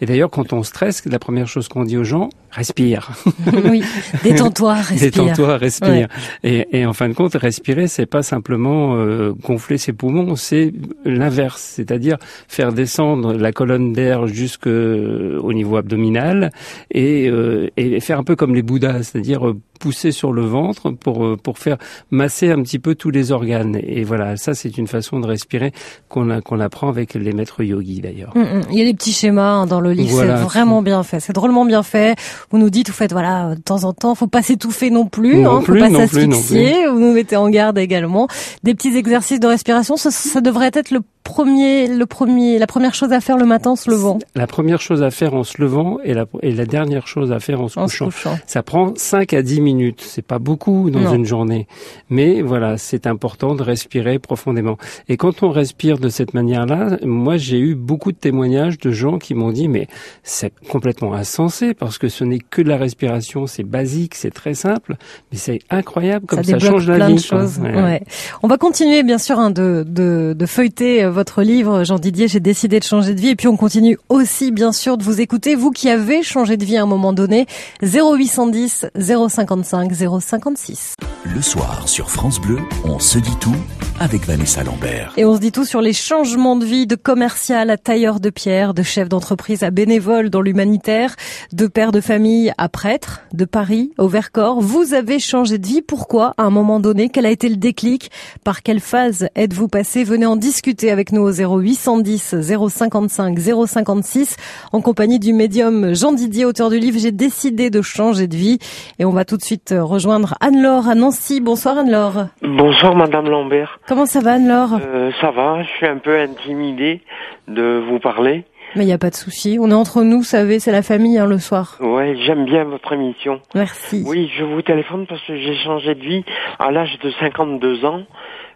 [0.00, 3.10] Et d'ailleurs, quand on stresse, la première chose qu'on dit aux gens, respire.
[3.64, 3.82] oui,
[4.22, 5.10] détends-toi, respire.
[5.10, 6.08] Détends-toi, respire.
[6.44, 10.72] Et, et, en fin de compte, respirer, c'est pas simplement euh, gonfler ses poumons, c'est
[11.04, 16.52] l'inverse, c'est-à-dire faire descendre la colonne d'air jusqu'au niveau abdominal
[16.92, 20.90] et, euh, et faire un peu comme les Bouddhas, c'est-à-dire euh, pousser sur le ventre
[20.92, 21.76] pour euh, pour faire
[22.10, 23.78] masser un petit peu tous les organes.
[23.82, 25.72] Et voilà, ça c'est une façon de respirer
[26.08, 28.36] qu'on qu'on apprend avec les maîtres yogis d'ailleurs.
[28.36, 28.62] Mm, mm.
[28.70, 31.32] Il y a des petits schémas hein, dans le livre, c'est vraiment bien fait, c'est
[31.32, 32.16] drôlement bien fait.
[32.50, 35.38] Vous nous dites, vous faites voilà, de temps en temps, faut pas s'étouffer non plus,
[35.38, 36.86] non hein, plus, faut pas s'asphyxier.
[36.86, 38.28] Vous nous mettez en garde également.
[38.62, 42.94] Des petits exercices de respiration, ça, ça devrait être le premier, le premier, la première
[42.94, 45.60] chose à faire le matin en se levant La première chose à faire en se
[45.60, 48.38] levant et la, et la dernière chose à faire en se, couchant.
[48.46, 50.02] Ça prend 5 à 10 minutes.
[50.06, 51.66] C'est pas beaucoup dans une journée.
[52.10, 54.76] Mais voilà, c'est important de respirer profondément.
[55.08, 59.18] Et quand on respire de cette manière-là, moi j'ai eu beaucoup de témoignages de gens
[59.18, 59.88] qui m'ont dit mais
[60.22, 64.54] c'est complètement insensé parce que ce n'est que de la respiration, c'est basique, c'est très
[64.54, 64.96] simple,
[65.30, 67.14] mais c'est incroyable comme ça, change la vie.
[67.14, 67.58] De choses.
[67.58, 68.02] Ouais.
[68.42, 72.28] On va continuer bien sûr hein, de, de, de feuilleter euh, votre livre, Jean Didier,
[72.28, 73.28] j'ai décidé de changer de vie.
[73.28, 76.64] Et puis on continue aussi, bien sûr, de vous écouter, vous qui avez changé de
[76.64, 77.46] vie à un moment donné.
[77.82, 80.94] 0810 055 056.
[81.34, 83.54] Le soir sur France On se dit tout
[84.00, 85.12] avec Vanessa Lambert.
[85.16, 88.30] Et on se dit tout sur les changements de vie de commercial à tailleur de
[88.30, 91.14] pierre, de chef d'entreprise à bénévole dans l'humanitaire,
[91.52, 94.60] de père de famille à prêtre, de Paris au Vercors.
[94.60, 95.82] Vous avez changé de vie.
[95.82, 98.10] Pourquoi à un moment donné Quel a été le déclic
[98.42, 104.36] Par quelle phase êtes-vous passé Venez en discuter avec nous au 0810 055 056
[104.72, 108.58] en compagnie du médium Jean Didier, auteur du livre J'ai décidé de changer de vie.
[108.98, 111.40] Et on va tout de suite rejoindre Anne-Laure à Nancy.
[111.40, 112.13] Bonsoir Anne-Laure.
[112.42, 113.78] Bonsoir Madame Lambert.
[113.86, 117.00] Comment ça va Anne-Laure euh, Ça va, je suis un peu intimidée
[117.48, 118.44] de vous parler.
[118.76, 119.58] Mais il n'y a pas de souci.
[119.60, 121.76] On est entre nous, vous savez, c'est la famille hein, le soir.
[121.80, 123.40] Ouais, j'aime bien votre émission.
[123.54, 124.02] Merci.
[124.06, 126.24] Oui, je vous téléphone parce que j'ai changé de vie
[126.58, 128.02] à l'âge de 52 ans.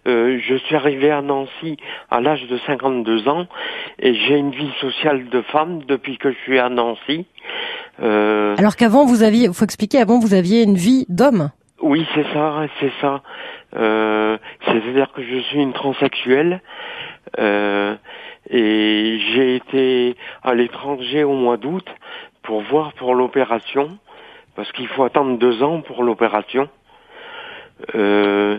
[0.06, 1.76] Euh, je suis arrivé à Nancy
[2.10, 3.46] à l'âge de 52 ans
[3.98, 7.26] et j'ai une vie sociale de femme depuis que je suis à Nancy.
[8.02, 8.56] Euh...
[8.58, 11.50] Alors qu'avant vous aviez, il faut expliquer, avant vous aviez une vie d'homme.
[11.80, 13.22] Oui, c'est ça, c'est ça.
[13.76, 16.60] Euh, C'est-à-dire que je suis une transsexuelle
[17.38, 17.94] euh,
[18.50, 21.86] et j'ai été à l'étranger au mois d'août
[22.42, 23.98] pour voir pour l'opération
[24.56, 26.68] parce qu'il faut attendre deux ans pour l'opération.
[27.94, 28.58] Euh,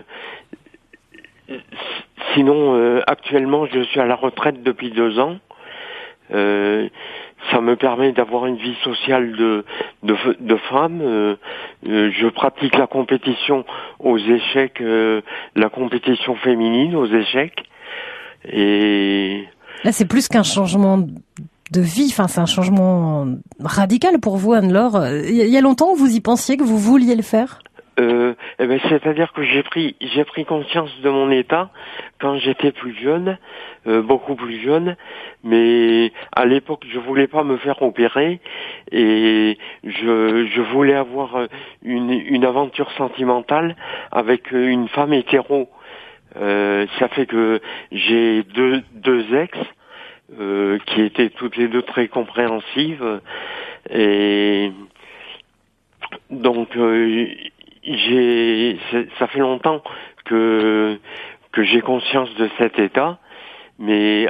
[2.34, 5.38] Sinon, euh, actuellement, je suis à la retraite depuis deux ans.
[7.40, 9.64] Euh, ça me permet d'avoir une vie sociale de
[10.02, 11.00] de, de femme.
[11.02, 11.36] Euh,
[11.82, 13.64] je pratique la compétition
[13.98, 14.82] aux échecs,
[15.56, 17.64] la compétition féminine aux échecs.
[18.50, 19.44] Et
[19.84, 22.08] là, c'est plus qu'un changement de vie.
[22.10, 23.26] Enfin, c'est un changement
[23.60, 25.06] radical pour vous, Anne-Laure.
[25.28, 27.60] Il y a longtemps vous y pensiez que vous vouliez le faire?
[27.98, 31.70] Euh, eh ben, c'est-à-dire que j'ai pris j'ai pris conscience de mon état
[32.20, 33.36] quand j'étais plus jeune,
[33.86, 34.96] euh, beaucoup plus jeune,
[35.42, 38.40] mais à l'époque je voulais pas me faire opérer
[38.92, 41.48] et je je voulais avoir
[41.82, 43.76] une une aventure sentimentale
[44.12, 45.68] avec une femme hétéro.
[46.36, 47.60] Euh, ça fait que
[47.90, 49.58] j'ai deux deux ex
[50.38, 53.20] euh, qui étaient toutes les deux très compréhensives
[53.90, 54.70] et
[56.30, 57.26] donc euh,
[57.82, 58.78] j'ai
[59.18, 59.82] ça fait longtemps
[60.24, 60.98] que
[61.52, 63.18] que j'ai conscience de cet état
[63.80, 64.28] mais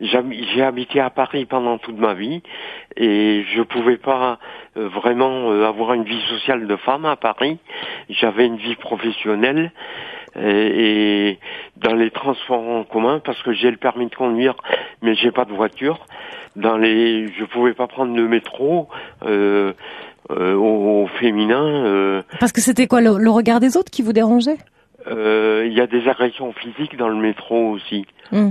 [0.00, 2.42] j'ai habité à Paris pendant toute ma vie
[2.96, 4.38] et je pouvais pas
[4.76, 7.58] euh, vraiment euh, avoir une vie sociale de femme à Paris.
[8.10, 9.72] J'avais une vie professionnelle
[10.38, 11.38] et, et,
[11.78, 14.54] dans les transports en commun parce que j'ai le permis de conduire
[15.00, 16.06] mais j'ai pas de voiture.
[16.54, 18.88] Dans les, je pouvais pas prendre le métro.
[19.24, 19.72] Euh,
[20.30, 21.84] euh, au, féminin.
[21.86, 24.58] Euh, Parce que c'était quoi le, regard des autres qui vous dérangeait?
[25.06, 28.06] euh, Il y a des agressions physiques dans le métro aussi.
[28.32, 28.50] Hmm.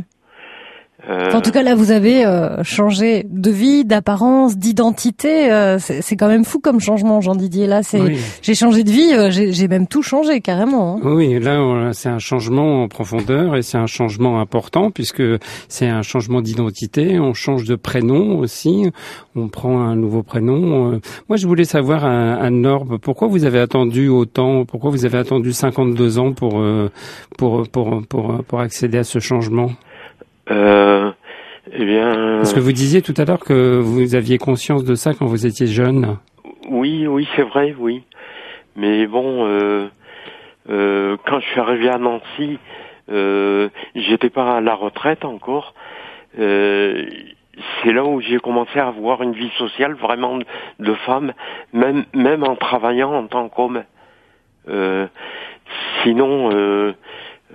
[1.10, 5.52] Euh, en tout cas, là, vous avez euh, changé de vie, d'apparence, d'identité.
[5.52, 7.68] Euh, c'est quand même fou comme changement, Jean Didier.
[7.68, 8.00] Là, c'est
[8.42, 10.98] j'ai changé de vie, j'ai même tout changé carrément.
[10.98, 11.02] Hein.
[11.04, 15.24] Oui, là, c'est un changement en profondeur et c'est un changement important puisque
[15.68, 17.20] c'est un changement d'identité.
[17.20, 18.90] On change de prénom aussi.
[19.36, 21.00] On prend un nouveau prénom.
[21.28, 25.52] Moi, je voulais savoir, Anne Norbe, pourquoi vous avez attendu autant Pourquoi vous avez attendu
[25.52, 26.64] 52 ans pour
[27.38, 29.72] pour pour pour, pour accéder à ce changement?
[30.52, 31.12] Euh,
[31.72, 32.38] eh bien.
[32.38, 35.46] Parce que vous disiez tout à l'heure que vous aviez conscience de ça quand vous
[35.46, 36.18] étiez jeune.
[36.70, 38.04] Oui, oui, c'est vrai, oui.
[38.76, 39.88] Mais bon, euh,
[40.70, 42.60] euh, quand je suis arrivé à Nancy,
[43.12, 45.74] euh, j'étais pas à la retraite encore.
[46.40, 47.06] Euh,
[47.84, 50.40] c'est là où j'ai commencé à avoir une vie sociale vraiment
[50.80, 51.34] de femme,
[51.72, 53.84] même même en travaillant en tant qu'homme.
[54.68, 55.08] Euh,
[56.02, 56.50] sinon,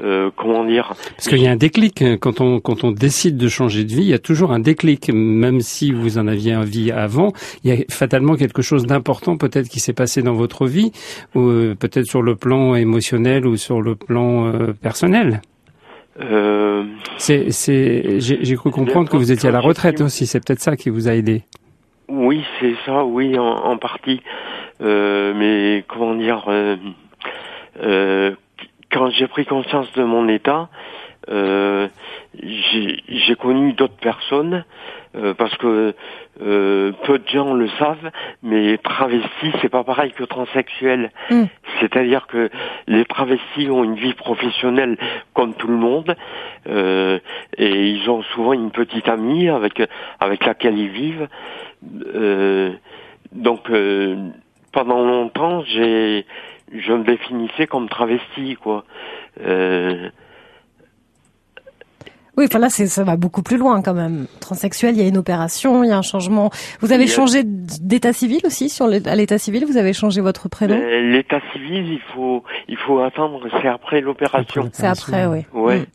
[0.01, 2.17] euh, euh, comment dire Parce qu'il y a un déclic hein.
[2.21, 5.11] quand on quand on décide de changer de vie, il y a toujours un déclic,
[5.13, 7.33] même si vous en aviez envie avant.
[7.65, 10.93] Il y a fatalement quelque chose d'important peut-être qui s'est passé dans votre vie,
[11.35, 15.41] ou euh, peut-être sur le plan émotionnel ou sur le plan euh, personnel.
[16.21, 16.85] Euh...
[17.17, 20.27] C'est c'est j'ai cru comprendre que vous étiez à la retraite aussi.
[20.27, 21.43] C'est peut-être ça qui vous a aidé.
[22.09, 23.05] Oui, c'est ça.
[23.05, 24.21] Oui, en, en partie.
[24.81, 26.49] mais comment dire
[27.81, 28.35] euh,
[28.91, 30.69] quand j'ai pris conscience de mon état,
[31.31, 31.89] euh,
[32.43, 34.65] j'ai connu d'autres personnes
[35.17, 35.95] euh, parce que
[36.43, 38.11] euh, peu de gens le savent,
[38.43, 41.11] mais travestis c'est pas pareil que transsexuel.
[41.31, 41.45] Mm.
[41.81, 42.51] C'est-à-dire que
[42.87, 44.97] les travestis ont une vie professionnelle
[45.35, 46.15] comme tout le monde
[46.69, 47.19] euh,
[47.57, 49.83] et ils ont souvent une petite amie avec
[50.21, 51.29] avec laquelle ils vivent.
[52.15, 52.71] Euh,
[53.33, 53.71] donc
[54.73, 56.27] pendant longtemps j'ai
[56.73, 58.85] je me définissais comme travesti, quoi.
[59.41, 60.11] Euh...
[62.37, 64.29] Oui, enfin là, ça va beaucoup plus loin quand même.
[64.41, 66.51] Transsexuel, il y a une opération, il y a un changement.
[66.79, 69.65] Vous avez changé d'état civil aussi sur à l'état civil?
[69.67, 70.77] Vous avez changé votre prénom?
[70.77, 73.41] Euh, l'état civil, il faut, il faut attendre.
[73.61, 74.71] C'est après l'opération.
[74.73, 75.47] C'est après, oui.
[75.53, 75.81] Ouais.
[75.81, 75.87] Mm.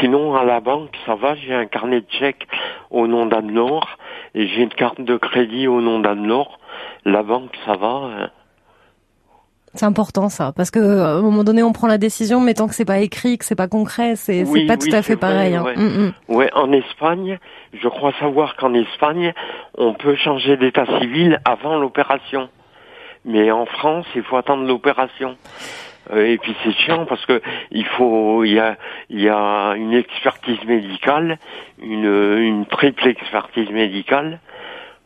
[0.00, 1.34] Sinon, à la banque, ça va.
[1.34, 2.46] J'ai un carnet de chèques
[2.90, 3.98] au nom d'Anne-Laure
[4.34, 6.60] et j'ai une carte de crédit au nom d'Anne-Laure.
[7.04, 8.30] La banque, ça va.
[9.74, 12.68] C'est important ça, parce que à un moment donné, on prend la décision, mais tant
[12.68, 15.56] que c'est pas écrit, que c'est pas concret, c'est pas tout à fait pareil.
[15.56, 15.64] Hein.
[15.76, 16.12] Mm, mm.
[16.28, 16.50] ouais.
[16.54, 17.38] en Espagne,
[17.72, 19.32] je crois savoir qu'en Espagne,
[19.76, 22.48] on peut changer d'état civil avant l'opération,
[23.24, 25.36] mais en France, il faut attendre l'opération.
[26.12, 28.76] Euh, et puis c'est chiant parce que il faut, il y a,
[29.08, 31.38] il y a une expertise médicale,
[31.82, 32.04] une,
[32.38, 34.38] une triple expertise médicale.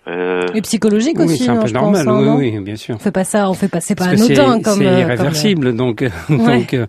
[0.09, 0.47] Euh...
[0.55, 1.39] Et psychologique aussi.
[1.39, 2.95] c'est un hein, peu normal, pense, hein, oui, oui, bien sûr.
[2.95, 4.79] On fait pas ça, on fait pas, c'est pas anodin comme.
[4.79, 5.77] C'est euh, irréversible, comme...
[5.77, 6.87] donc donc euh,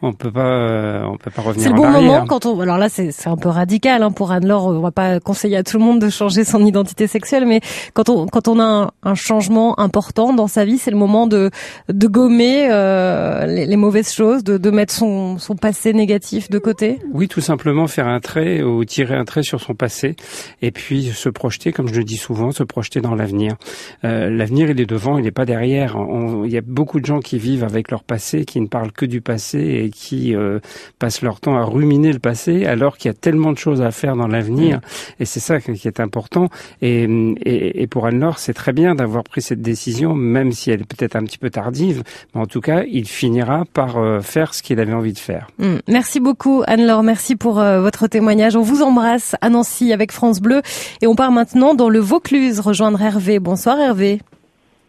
[0.00, 1.64] on peut pas on peut pas revenir.
[1.64, 2.58] C'est le bon moment quand on.
[2.60, 4.66] Alors là, c'est c'est un peu radical hein, pour Anne-Laure.
[4.66, 7.60] On va pas conseiller à tout le monde de changer son identité sexuelle, mais
[7.92, 11.26] quand on quand on a un, un changement important dans sa vie, c'est le moment
[11.26, 11.50] de
[11.90, 16.58] de gommer euh, les, les, mauvaises choses, de de mettre son son passé négatif de
[16.58, 17.00] côté.
[17.12, 20.16] Oui, tout simplement faire un trait ou tirer un trait sur son passé,
[20.62, 23.56] et puis se projeter, comme je le dis souvent, se projeter dans l'avenir.
[24.04, 25.96] Euh, l'avenir, il est devant, il n'est pas derrière.
[26.44, 29.04] il y a beaucoup de gens qui vivent avec leur passé, qui ne parlent que
[29.04, 30.60] du passé et qui euh,
[30.98, 33.90] passent leur temps à ruminer le passé, alors qu'il y a tellement de choses à
[33.90, 34.80] faire dans l'avenir.
[35.18, 36.48] Et c'est ça qui est important.
[36.80, 37.04] Et,
[37.44, 40.84] et, et pour Anne-Laure, c'est très bien d'avoir pris cette décision, même si elle est
[40.84, 42.02] peut-être un petit peu tardive.
[42.34, 45.48] Mais en tout cas, il finira par euh, faire ce qu'il avait envie de faire.
[45.58, 45.78] Mm.
[45.88, 47.02] Merci beaucoup, Anne-Laure.
[47.02, 48.56] Merci pour votre témoignage.
[48.56, 50.62] On vous embrasse à Nancy avec France Bleu.
[51.00, 53.38] Et on part maintenant dans le Vaucluse rejoindre Hervé.
[53.38, 54.20] Bonsoir Hervé.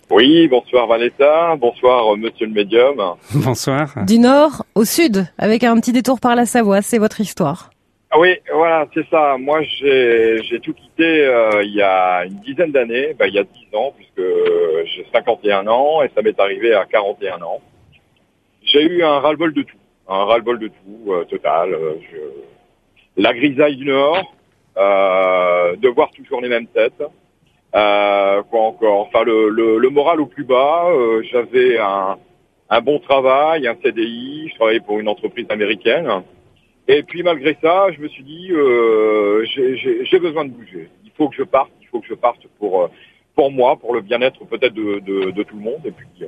[0.09, 3.01] Oui, bonsoir Vanessa, bonsoir Monsieur le Médium.
[3.33, 3.95] Bonsoir.
[4.05, 7.71] Du nord au sud, avec un petit détour par la Savoie, c'est votre histoire.
[8.11, 9.37] Ah oui, voilà, c'est ça.
[9.39, 13.43] Moi, j'ai tout quitté euh, il y a une dizaine d'années, ben, il y a
[13.43, 14.21] 10 ans, puisque
[14.85, 17.59] j'ai 51 ans et ça m'est arrivé à 41 ans.
[18.61, 21.73] J'ai eu un ras-le-bol de tout, un ras-le-bol de tout, euh, total.
[21.73, 22.17] Euh, je...
[23.19, 24.35] La grisaille du Nord,
[24.75, 27.03] de voir toujours les mêmes têtes,
[27.75, 30.85] euh, quoi encore Enfin, le, le, le, moral au plus bas.
[30.89, 32.17] Euh, J'avais un,
[32.69, 34.49] un, bon travail, un CDI.
[34.49, 36.23] Je travaillais pour une entreprise américaine.
[36.87, 40.89] Et puis malgré ça, je me suis dit, euh, j'ai besoin de bouger.
[41.05, 41.71] Il faut que je parte.
[41.81, 42.87] Il faut que je parte pour euh,
[43.35, 45.81] pour moi, pour le bien-être peut-être de, de, de, tout le monde.
[45.85, 46.27] Et puis euh,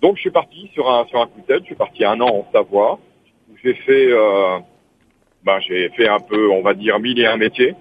[0.00, 1.60] donc je suis parti sur un sur un coup de tête.
[1.60, 2.98] Je suis parti un an en Savoie.
[3.62, 4.58] J'ai fait euh,
[5.44, 7.74] ben j'ai fait un peu, on va dire, mille et un métiers.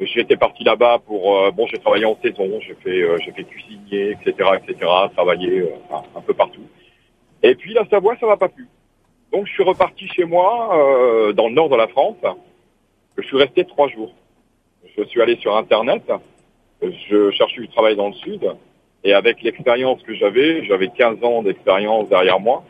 [0.00, 3.44] J'étais parti là-bas pour euh, bon, j'ai travaillé en saison, j'ai fait euh, j'ai fait
[3.44, 6.66] cuisinier, etc., etc., travaillé euh, un peu partout.
[7.42, 8.66] Et puis la Savoie, ça m'a pas plu.
[9.30, 12.16] Donc je suis reparti chez moi dans le nord de la France.
[13.16, 14.12] Je suis resté trois jours.
[14.96, 16.02] Je suis allé sur internet.
[16.82, 18.44] Je cherchais du travail dans le sud.
[19.04, 22.64] Et avec l'expérience que j'avais, j'avais 15 ans d'expérience derrière moi.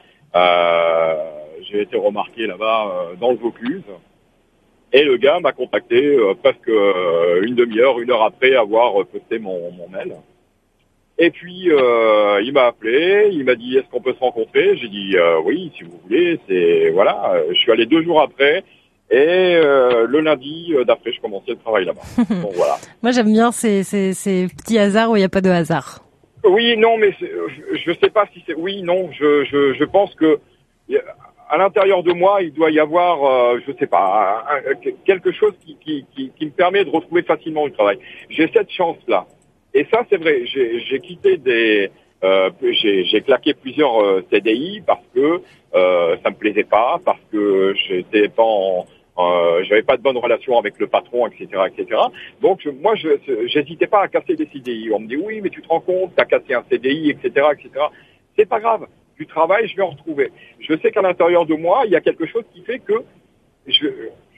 [1.62, 3.82] j'ai été remarqué là-bas dans le Vaucluse.
[4.92, 9.38] Et le gars m'a contacté euh, presque euh, une demi-heure, une heure après avoir posté
[9.38, 10.14] mon, mon mail.
[11.18, 14.76] Et puis euh, il m'a appelé, il m'a dit est-ce qu'on peut se rencontrer?
[14.78, 16.40] J'ai dit oui si vous voulez.
[16.48, 17.34] C'est voilà.
[17.50, 18.64] Je suis allé deux jours après.
[19.10, 22.00] Et le lundi d'après, je commençais le travail là-bas.
[22.42, 22.76] Donc voilà.
[23.02, 25.98] Moi, j'aime bien ces, ces, ces, petits hasards où il n'y a pas de hasard.
[26.44, 28.54] Oui, non, mais je ne sais pas si c'est.
[28.54, 30.38] Oui, non, je, je, je pense que
[31.50, 34.44] à l'intérieur de moi, il doit y avoir, euh, je sais pas,
[35.04, 37.98] quelque chose qui, qui, qui, qui, me permet de retrouver facilement du travail.
[38.28, 39.26] J'ai cette chance-là.
[39.74, 40.42] Et ça, c'est vrai.
[40.46, 41.90] J'ai quitté des,
[42.22, 45.40] euh, j'ai claqué plusieurs euh, CDI parce que
[45.74, 48.42] euh, ça me plaisait pas, parce que j'étais pas
[49.18, 52.00] euh, j'avais pas de bonne relation avec le patron, etc., etc.
[52.40, 53.08] Donc moi, je
[53.46, 54.90] j'hésitais pas à casser des CDI.
[54.92, 57.86] On me dit oui, mais tu te rends compte, t'as cassé un CDI, etc., etc.
[58.40, 58.86] C'est pas grave
[59.18, 60.32] du travail, je vais en retrouver.
[60.60, 62.94] Je sais qu'à l'intérieur de moi, il y a quelque chose qui fait que
[63.66, 63.86] je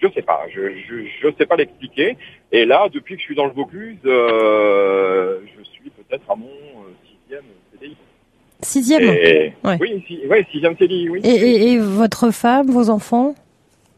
[0.00, 2.16] je sais pas, je je, je sais pas l'expliquer.
[2.50, 6.46] Et là, depuis que je suis dans le Vaucluse, euh, je suis peut-être à mon
[6.46, 7.96] euh, sixième CDI.
[8.62, 9.09] Sixième.
[9.80, 11.09] Oui, oui, sixième CDI.
[11.11, 11.20] Oui.
[11.22, 13.36] Et, et, votre femme, vos enfants?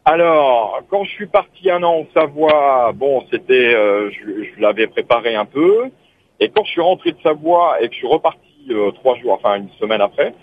[0.05, 4.87] Alors, quand je suis parti un an en Savoie, bon, c'était, euh, je, je l'avais
[4.87, 5.87] préparé un peu.
[6.41, 9.33] Et quand je suis rentré de Savoie et que je suis reparti euh, trois jours,
[9.33, 10.35] enfin une semaine après,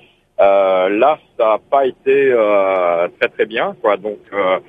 [0.41, 3.97] euh, là, ça n'a pas été euh, très très bien, quoi.
[3.97, 4.59] Donc, euh,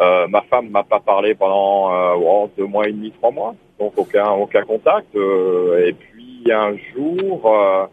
[0.00, 3.92] euh ma femme m'a pas parlé pendant oh, deux mois et demi, trois mois, donc
[3.96, 5.14] aucun aucun contact.
[5.14, 7.88] et puis un jour,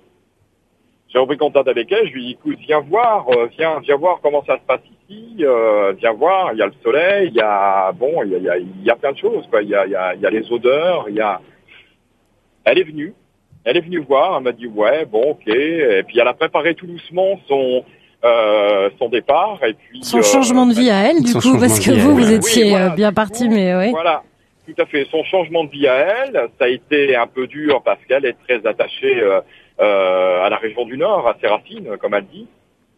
[1.09, 2.07] j'ai repris contact avec elle.
[2.07, 5.45] Je lui ai dit, écoute, viens voir, viens viens voir comment ça se passe ici.
[5.99, 8.89] viens voir, il y a le soleil, il y a bon, il y a, y
[8.89, 9.61] a, plein de choses, quoi.
[9.61, 11.39] Il y a il y y a les odeurs, il y a.
[12.65, 13.13] Elle est venue.
[13.65, 15.47] Elle est venue voir, elle m'a dit ouais, bon, ok.
[15.47, 17.83] Et puis elle a préparé tout doucement son
[18.23, 21.91] euh, son départ et puis son changement de vie à elle du coup parce que
[21.91, 23.91] vous vous étiez euh, bien parti mais oui.
[23.91, 24.23] Voilà,
[24.67, 25.07] tout à fait.
[25.09, 28.35] Son changement de vie à elle, ça a été un peu dur parce qu'elle est
[28.45, 29.39] très attachée euh,
[29.79, 32.47] euh à la région du Nord, à ses racines, comme elle dit.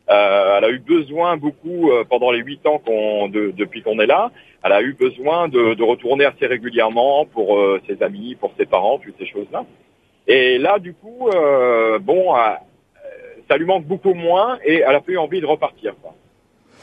[0.09, 4.07] Euh, elle a eu besoin beaucoup pendant les huit ans qu'on de, depuis qu'on est
[4.07, 4.31] là.
[4.63, 8.97] Elle a eu besoin de, de retourner assez régulièrement pour ses amis, pour ses parents,
[8.97, 9.65] toutes ces choses-là.
[10.27, 12.55] Et là, du coup, euh, bon, euh,
[13.49, 15.93] ça lui manque beaucoup moins et elle a plus envie de repartir.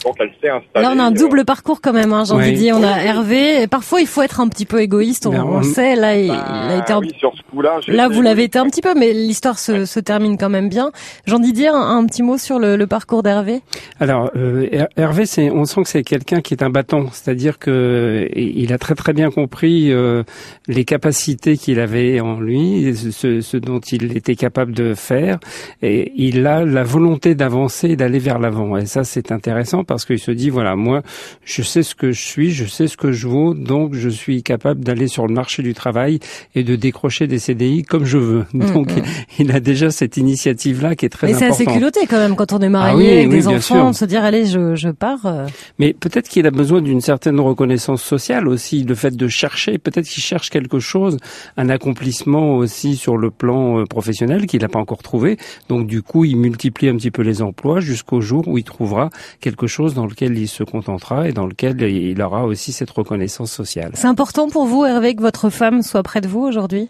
[0.04, 0.86] Donc elle s'est installée.
[0.86, 2.70] Là, on a un double parcours quand même, hein, jean oui.
[2.72, 3.62] On a Hervé.
[3.62, 5.26] Et parfois, il faut être un petit peu égoïste.
[5.26, 5.96] On, ben, sait.
[5.96, 6.94] Là, il, bah, a été.
[6.94, 7.80] Oui, sur ce coup-là.
[7.88, 10.92] Là, vous l'avez été un petit peu, mais l'histoire se, se, termine quand même bien.
[11.26, 13.60] Jean Didier, un, un petit mot sur le, le parcours d'Hervé?
[14.00, 18.28] Alors, euh, Hervé, c'est, on sent que c'est quelqu'un qui est un bâton, c'est-à-dire que
[18.34, 20.22] il a très très bien compris euh,
[20.66, 25.38] les capacités qu'il avait en lui, ce, ce, dont il était capable de faire,
[25.82, 28.76] et il a la volonté d'avancer, d'aller vers l'avant.
[28.76, 31.02] Et ça, c'est intéressant parce qu'il se dit voilà, moi,
[31.44, 34.44] je sais ce que je suis, je sais ce que je vaux, donc je suis
[34.44, 36.20] capable d'aller sur le marché du travail
[36.54, 38.44] et de décrocher des CDI comme je veux.
[38.52, 39.02] Mm, donc mm.
[39.40, 41.48] il a déjà cette initiative là qui est très importante.
[41.48, 43.96] Mais c'est assez culotté quand même quand on est marié ah avec des enfants, de
[43.96, 45.24] se dire allez, je, je pars.
[45.24, 45.46] Euh.
[45.78, 50.06] Mais peut-être qu'il a besoin d'une certaine reconnaissance sociale aussi, le fait de chercher, peut-être
[50.06, 51.16] qu'il cherche quelque chose,
[51.56, 55.38] un accomplissement aussi sur le plan euh, professionnel qu'il n'a pas encore trouvé.
[55.70, 59.08] Donc du coup, il multiplie un petit peu les emplois jusqu'au jour où il trouvera
[59.40, 63.52] quelque chose dans lequel il se contentera et dans lequel il aura aussi cette reconnaissance
[63.52, 63.92] sociale.
[63.94, 66.88] C'est important pour vous, Hervé, que votre femme soit près de vous aujourd'hui?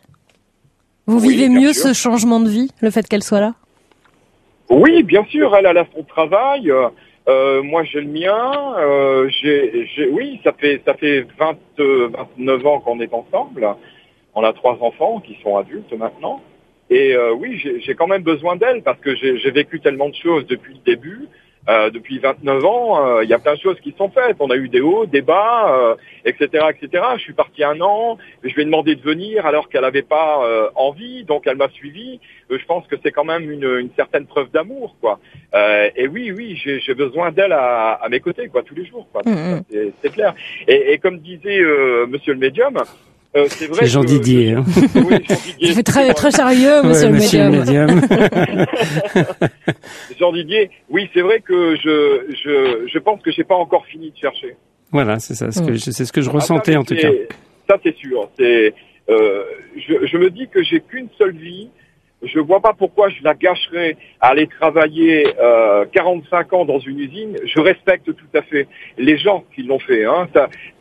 [1.07, 3.55] Vous vivez mieux ce changement de vie, le fait qu'elle soit là?
[4.71, 6.71] Oui, bien sûr, elle a son travail.
[7.29, 8.75] Euh, moi, j'ai le mien.
[8.79, 11.57] Euh, j'ai, oui, ça fait ça fait 20,
[12.39, 13.67] 29 ans qu'on est ensemble.
[14.35, 16.43] On a trois enfants qui sont adultes maintenant.
[16.91, 20.47] Et euh, oui, j'ai quand même besoin d'elle parce que j'ai vécu tellement de choses
[20.47, 21.29] depuis le début.
[21.69, 24.37] Euh, depuis 29 ans, euh, il y a plein de choses qui sont faites.
[24.41, 27.05] On a eu des hauts, des bas, etc., euh, etc.
[27.17, 30.71] Je suis parti un an, je lui ai demandé de venir alors qu'elle n'avait pas
[30.75, 32.21] envie, donc elle m'a suivi.
[32.51, 35.21] je pense que c'est quand même une, une certaine preuve d'amour, quoi.
[35.97, 39.23] et oui, oui, j'ai besoin d'elle à, à, mes côtés, quoi, tous les jours, quoi.
[39.27, 39.61] Mmh.
[40.03, 40.35] C'est clair.
[40.67, 41.61] Et, et, comme disait
[42.09, 42.79] Monsieur le médium,
[43.37, 44.53] euh, c'est Jean Didier.
[44.53, 44.65] Hein.
[44.95, 45.17] Oui,
[45.61, 48.01] Jean fait très, très sérieux, monsieur, le médium.
[50.19, 54.11] Jean Didier, oui, c'est vrai que je, je, je pense que j'ai pas encore fini
[54.11, 54.57] de chercher.
[54.93, 57.11] Voilà, c'est ça, c'est ce que je ah, ressentais en tout cas.
[57.69, 58.31] Ça, c'est sûr.
[58.39, 58.73] C'est,
[59.11, 59.43] euh,
[59.77, 61.69] je, je me dis que j'ai qu'une seule vie
[62.23, 66.99] je vois pas pourquoi je la gâcherais à aller travailler euh, 45 ans dans une
[66.99, 67.37] usine.
[67.45, 68.67] Je respecte tout à fait
[68.97, 70.05] les gens qui l'ont fait.
[70.05, 70.29] Hein.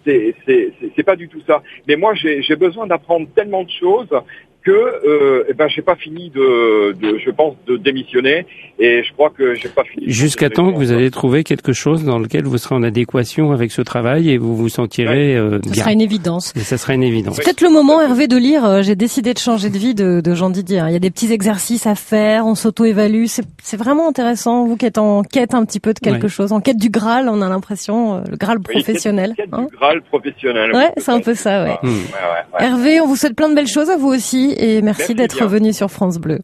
[0.06, 1.62] C'est, pas du tout ça.
[1.88, 4.10] Mais moi, j'ai besoin d'apprendre tellement de choses
[4.68, 8.46] que euh, eh ben j'ai pas fini de, de, je pense de démissionner
[8.80, 12.04] et je crois que j'ai pas fini jusqu'à temps que vous allez trouver quelque chose
[12.04, 15.74] dans lequel vous serez en adéquation avec ce travail et vous vous sentirez euh, ça
[15.74, 16.54] sera une évidence.
[16.58, 17.38] Et ça sera une évidence.
[17.38, 20.20] C'est peut-être le moment Hervé de lire euh, j'ai décidé de changer de vie de,
[20.20, 23.78] de Jean Didier il y a des petits exercices à faire on s'auto-évalue c'est, c'est
[23.78, 26.78] vraiment intéressant vous qui êtes en quête un petit peu de quelque chose en quête
[26.78, 29.68] du Graal on a l'impression euh, le Graal professionnel quête, quête hein.
[29.72, 31.78] Du Graal professionnel ouais c'est un peu ça ouais.
[31.84, 31.88] Mmh.
[31.88, 32.66] ouais, ouais.
[32.66, 35.74] Hervé on vous souhaite plein de belles choses à vous aussi et merci, d'être venu
[35.74, 36.40] sur France Bleu.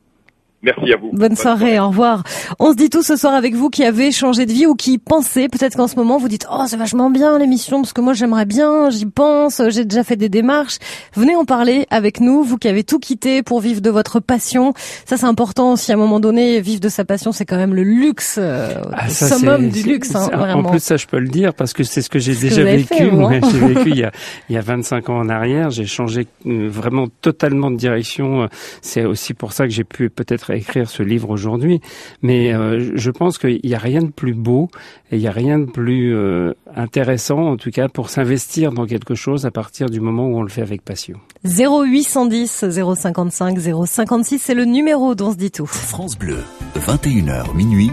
[0.64, 1.10] Merci à vous.
[1.12, 2.24] Bonne, soirée, au revoir.
[2.58, 4.98] On se dit tout ce soir avec vous qui avez changé de vie ou qui
[4.98, 8.14] pensez, peut-être qu'en ce moment vous dites oh c'est vachement bien l'émission parce que moi
[8.14, 10.78] j'aimerais bien, j'y pense, j'ai déjà fait des démarches.
[11.16, 14.74] Venez en parler avec nous, vous qui avez tout quitté pour vivre de votre passion.
[15.06, 17.74] Ça c'est important aussi à un moment donné, vivre de sa passion c'est quand même
[17.74, 20.16] le luxe, euh, ah, le summum du luxe.
[20.16, 22.64] Hein, en plus ça je peux le dire parce que c'est ce que j'ai déjà
[22.64, 22.96] vécu.
[22.98, 24.12] j'ai vécu il y, a,
[24.50, 28.48] il y a 25 ans en arrière, j'ai changé euh, vraiment totalement de direction.
[28.82, 31.82] C'est aussi pour ça que j'ai pu peut-être écrire ce livre aujourd'hui,
[32.22, 34.70] mais euh, je pense qu'il n'y a rien de plus beau
[35.12, 38.86] et il n'y a rien de plus euh, intéressant, en tout cas, pour s'investir dans
[38.86, 41.18] quelque chose à partir du moment où on le fait avec passion.
[41.46, 45.66] 0810 055 056, c'est le numéro dont on se dit tout.
[45.66, 46.40] France Bleu,
[46.76, 47.92] 21h minuit,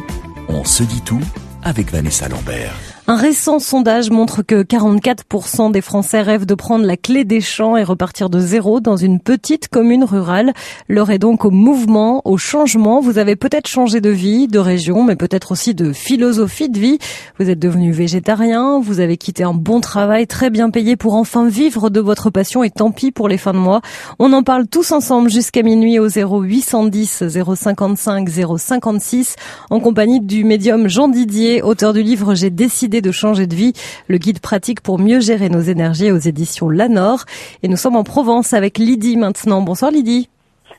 [0.49, 1.21] on se dit tout
[1.63, 2.90] avec Vanessa Lambert.
[3.07, 7.77] Un récent sondage montre que 44% des Français rêvent de prendre la clé des champs
[7.77, 10.53] et repartir de zéro dans une petite commune rurale.
[10.89, 13.01] L'heure est donc au mouvement, au changement.
[13.01, 16.99] Vous avez peut-être changé de vie, de région, mais peut-être aussi de philosophie de vie.
[17.39, 21.49] Vous êtes devenu végétarien, vous avez quitté un bon travail très bien payé pour enfin
[21.49, 23.81] vivre de votre passion et tant pis pour les fins de mois.
[24.19, 28.29] On en parle tous ensemble jusqu'à minuit au 0810 055
[28.59, 29.37] 056
[29.71, 33.73] en compagnie du médium Jean Didier, auteur du livre J'ai décidé de changer de vie,
[34.09, 37.25] le guide pratique pour mieux gérer nos énergies aux éditions Lanor.
[37.63, 39.63] Et nous sommes en Provence avec Lydie maintenant.
[39.63, 40.29] Bonsoir Lydie.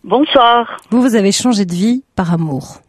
[0.03, 0.77] Bonsoir.
[0.89, 2.81] Vous, vous avez changé de vie par amour.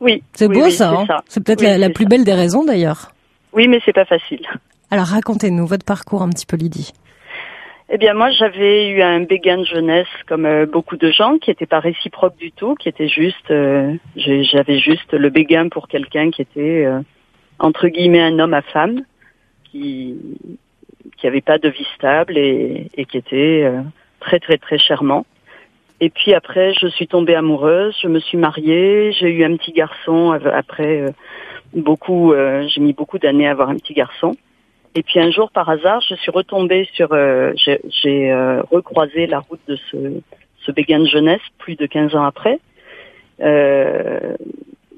[0.00, 0.22] Oui.
[0.32, 0.90] C'est beau ça.
[0.90, 3.12] Hein c'est peut-être la, plus belle des raisons d'ailleurs.
[3.52, 4.46] Oui, mais c'est pas facile.
[4.90, 6.92] Alors racontez-nous votre parcours un petit peu Lydie.
[7.90, 11.48] Eh bien, moi, j'avais eu un béguin de jeunesse, comme euh, beaucoup de gens, qui
[11.48, 16.30] n'était pas réciproque du tout, qui était juste, euh, j'avais juste le béguin pour quelqu'un
[16.30, 17.00] qui était euh,
[17.58, 19.02] entre guillemets un homme à femme
[19.64, 20.16] qui
[21.18, 23.82] qui avait pas de vie stable et, et qui était euh,
[24.20, 25.26] très très très charmant.
[26.00, 29.72] Et puis après, je suis tombée amoureuse, je me suis mariée, j'ai eu un petit
[29.72, 31.08] garçon après euh,
[31.74, 34.36] beaucoup, euh, j'ai mis beaucoup d'années à avoir un petit garçon.
[34.94, 38.32] Et puis un jour, par hasard, je suis retombée sur, j'ai
[38.70, 39.96] recroisé la route de ce,
[40.60, 42.58] ce béguin de jeunesse plus de 15 ans après.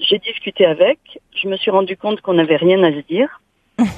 [0.01, 0.99] J'ai discuté avec,
[1.35, 3.41] je me suis rendu compte qu'on n'avait rien à se dire.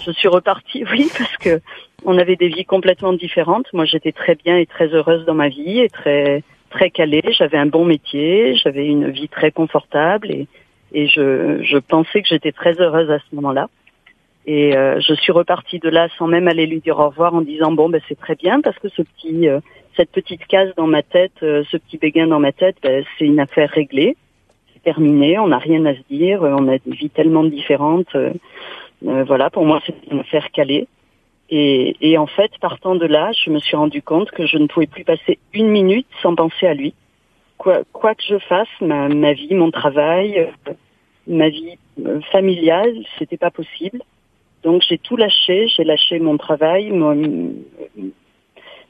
[0.04, 1.60] Je suis repartie, oui, parce que
[2.04, 3.72] on avait des vies complètement différentes.
[3.72, 7.22] Moi, j'étais très bien et très heureuse dans ma vie et très très calée.
[7.30, 10.48] J'avais un bon métier, j'avais une vie très confortable et
[10.94, 13.68] et je je pensais que j'étais très heureuse à ce moment-là.
[14.44, 17.42] Et euh, je suis repartie de là sans même aller lui dire au revoir en
[17.42, 19.60] disant bon ben c'est très bien parce que ce petit euh,
[19.96, 23.26] cette petite case dans ma tête, euh, ce petit béguin dans ma tête, ben, c'est
[23.26, 24.16] une affaire réglée
[24.82, 28.14] terminé, on n'a rien à se dire, on a des vies tellement différentes.
[28.14, 28.32] Euh,
[29.06, 30.86] euh, voilà, pour moi, c'est une affaire calée.
[31.50, 34.66] Et, et, en fait, partant de là, je me suis rendu compte que je ne
[34.66, 36.94] pouvais plus passer une minute sans penser à lui.
[37.58, 40.72] Quoi, quoi que je fasse, ma, ma vie, mon travail, euh,
[41.26, 41.76] ma vie
[42.30, 44.00] familiale, c'était pas possible.
[44.62, 47.52] Donc j'ai tout lâché, j'ai lâché mon travail, mon,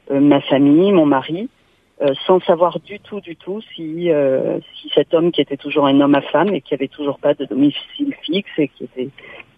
[0.09, 1.49] ma famille, mon mari,
[2.01, 5.85] euh, sans savoir du tout, du tout si, euh, si cet homme qui était toujours
[5.85, 9.09] un homme à femme et qui avait toujours pas de domicile fixe et qui était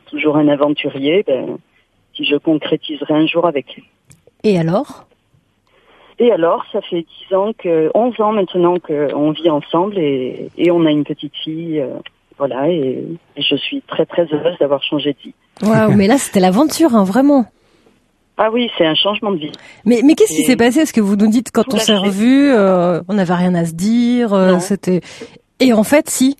[0.07, 1.57] toujours un aventurier, ben,
[2.15, 3.83] si je concrétiserais un jour avec lui.
[4.43, 5.05] Et alors?
[6.19, 10.71] Et alors, ça fait dix ans que, 11 ans maintenant qu'on vit ensemble et, et
[10.71, 11.79] on a une petite fille.
[11.79, 11.97] Euh,
[12.37, 13.03] voilà, et,
[13.37, 15.33] je suis très très heureuse d'avoir changé de vie.
[15.63, 17.45] Waouh, mais là c'était l'aventure, hein, vraiment.
[18.37, 19.51] Ah oui, c'est un changement de vie.
[19.85, 20.81] Mais, mais qu'est-ce qui s'est passé?
[20.81, 23.73] Est-ce que vous nous dites quand on s'est revus, euh, on n'avait rien à se
[23.73, 25.01] dire, euh, c'était
[25.59, 26.37] et en fait si.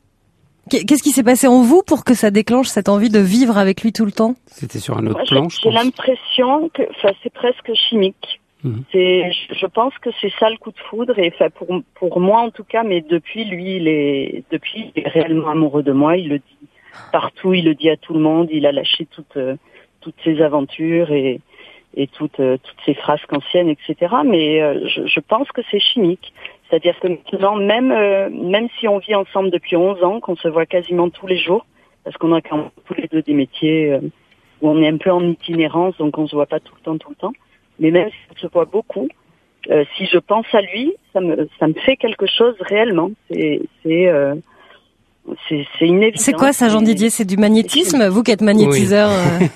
[0.68, 3.84] Qu'est-ce qui s'est passé en vous pour que ça déclenche cette envie de vivre avec
[3.84, 4.34] lui tout le temps?
[4.48, 5.48] C'était sur un autre plan.
[5.48, 6.82] J'ai l'impression que,
[7.22, 8.42] c'est presque chimique.
[8.64, 8.84] Mhm.
[8.92, 12.40] C'est, je pense que c'est ça le coup de foudre et enfin pour pour moi
[12.42, 16.18] en tout cas, mais depuis lui, il est depuis il est réellement amoureux de moi.
[16.18, 16.68] Il le dit
[17.12, 18.48] partout, il le dit à tout le monde.
[18.52, 19.58] Il a lâché toutes euh,
[20.02, 21.42] toutes ses aventures et
[21.96, 24.14] et toutes, euh, toutes ces phrases anciennes, etc.
[24.26, 26.34] Mais euh, je, je, pense que c'est chimique.
[26.70, 30.48] C'est-à-dire que maintenant, même, euh, même si on vit ensemble depuis 11 ans, qu'on se
[30.48, 31.66] voit quasiment tous les jours,
[32.04, 33.98] parce qu'on a quand même tous les deux des métiers
[34.62, 36.98] où on est un peu en itinérance, donc on se voit pas tout le temps,
[36.98, 37.34] tout le temps.
[37.80, 39.08] Mais même si on se voit beaucoup,
[39.98, 43.10] si je pense à lui, ça me, ça me fait quelque chose réellement.
[43.32, 44.12] C'est, c'est,
[45.50, 46.20] c'est inévitable.
[46.20, 47.10] C'est quoi ça, Jean Didier?
[47.10, 48.08] C'est du magnétisme?
[48.08, 49.10] Vous qui êtes magnétiseur.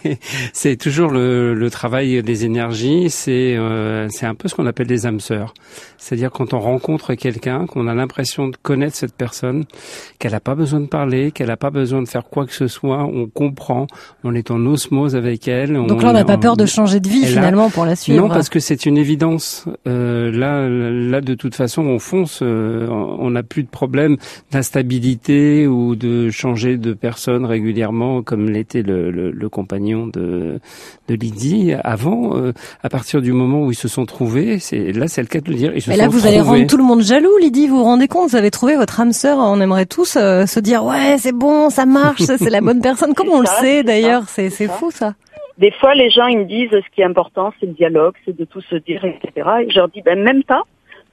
[0.04, 0.18] Oui.
[0.54, 3.10] c'est toujours le, le, travail des énergies.
[3.10, 5.54] C'est euh, c'est un peu ce qu'on appelle des âmes sœurs.
[5.98, 9.66] C'est-à-dire quand on rencontre quelqu'un, qu'on a l'impression de connaître cette personne,
[10.18, 12.68] qu'elle n'a pas besoin de parler, qu'elle n'a pas besoin de faire quoi que ce
[12.68, 13.86] soit, on comprend,
[14.24, 15.74] on est en osmose avec elle.
[15.74, 18.22] Donc là, on n'a pas peur de changer de vie finalement pour la suivre.
[18.22, 19.66] Non, parce que c'est une évidence.
[19.88, 22.40] Euh, là, là, de toute façon, on fonce.
[22.42, 24.18] Euh, on n'a plus de problème
[24.52, 30.60] d'instabilité ou de changer de personne régulièrement, comme l'était le, le, le, compagnon de,
[31.08, 32.38] de Lydie avant.
[32.38, 32.54] Euh,
[32.84, 35.50] à partir du moment où ils se sont trouvés, c'est là, c'est le cas de
[35.50, 35.74] le dire.
[35.88, 37.68] Mais là, vous allez rendre tout le monde jaloux, Lydie.
[37.68, 39.38] Vous vous rendez compte Vous avez trouvé votre âme sœur.
[39.40, 43.14] On aimerait tous euh, se dire ouais, c'est bon, ça marche, c'est la bonne personne.
[43.14, 44.24] Comment on le sait d'ailleurs?
[44.28, 45.14] C'est c'est fou ça.
[45.58, 48.36] Des fois, les gens ils me disent ce qui est important, c'est le dialogue, c'est
[48.36, 49.50] de tout se dire, etc.
[49.66, 50.64] Et je leur dis ben même pas,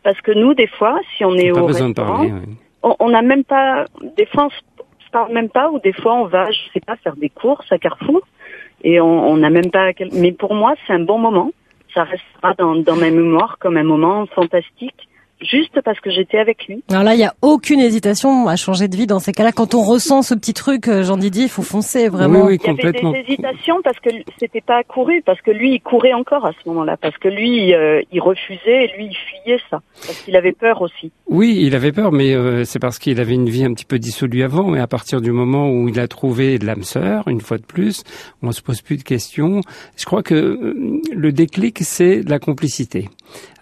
[0.06, 2.54] parce que nous, des fois, si on est pas au besoin restaurant, de parler, oui.
[2.98, 6.26] On n'a même pas, des fois, on se parle même pas, ou des fois, on
[6.26, 8.22] va, je sais pas, faire des courses à Carrefour,
[8.84, 9.90] et on n'a même pas.
[10.12, 11.50] Mais pour moi, c'est un bon moment.
[11.94, 15.08] Ça restera dans, dans ma mémoire comme un moment fantastique
[15.40, 16.82] juste parce que j'étais avec lui.
[16.90, 19.52] Alors là, il y a aucune hésitation à changer de vie dans ces cas-là.
[19.52, 22.46] Quand on ressent ce petit truc, euh, Jean Didier, il faut foncer vraiment.
[22.46, 25.74] Oui, oui, Il y avait des hésitations parce que c'était pas couru, parce que lui,
[25.74, 29.16] il courait encore à ce moment-là, parce que lui, euh, il refusait et lui, il
[29.16, 31.12] fuyait ça, parce qu'il avait peur aussi.
[31.28, 33.98] Oui, il avait peur, mais euh, c'est parce qu'il avait une vie un petit peu
[33.98, 34.74] dissolue avant.
[34.74, 38.04] Et à partir du moment où il a trouvé l'âme sœur, une fois de plus,
[38.42, 39.60] on se pose plus de questions.
[39.96, 43.08] Je crois que euh, le déclic, c'est la complicité.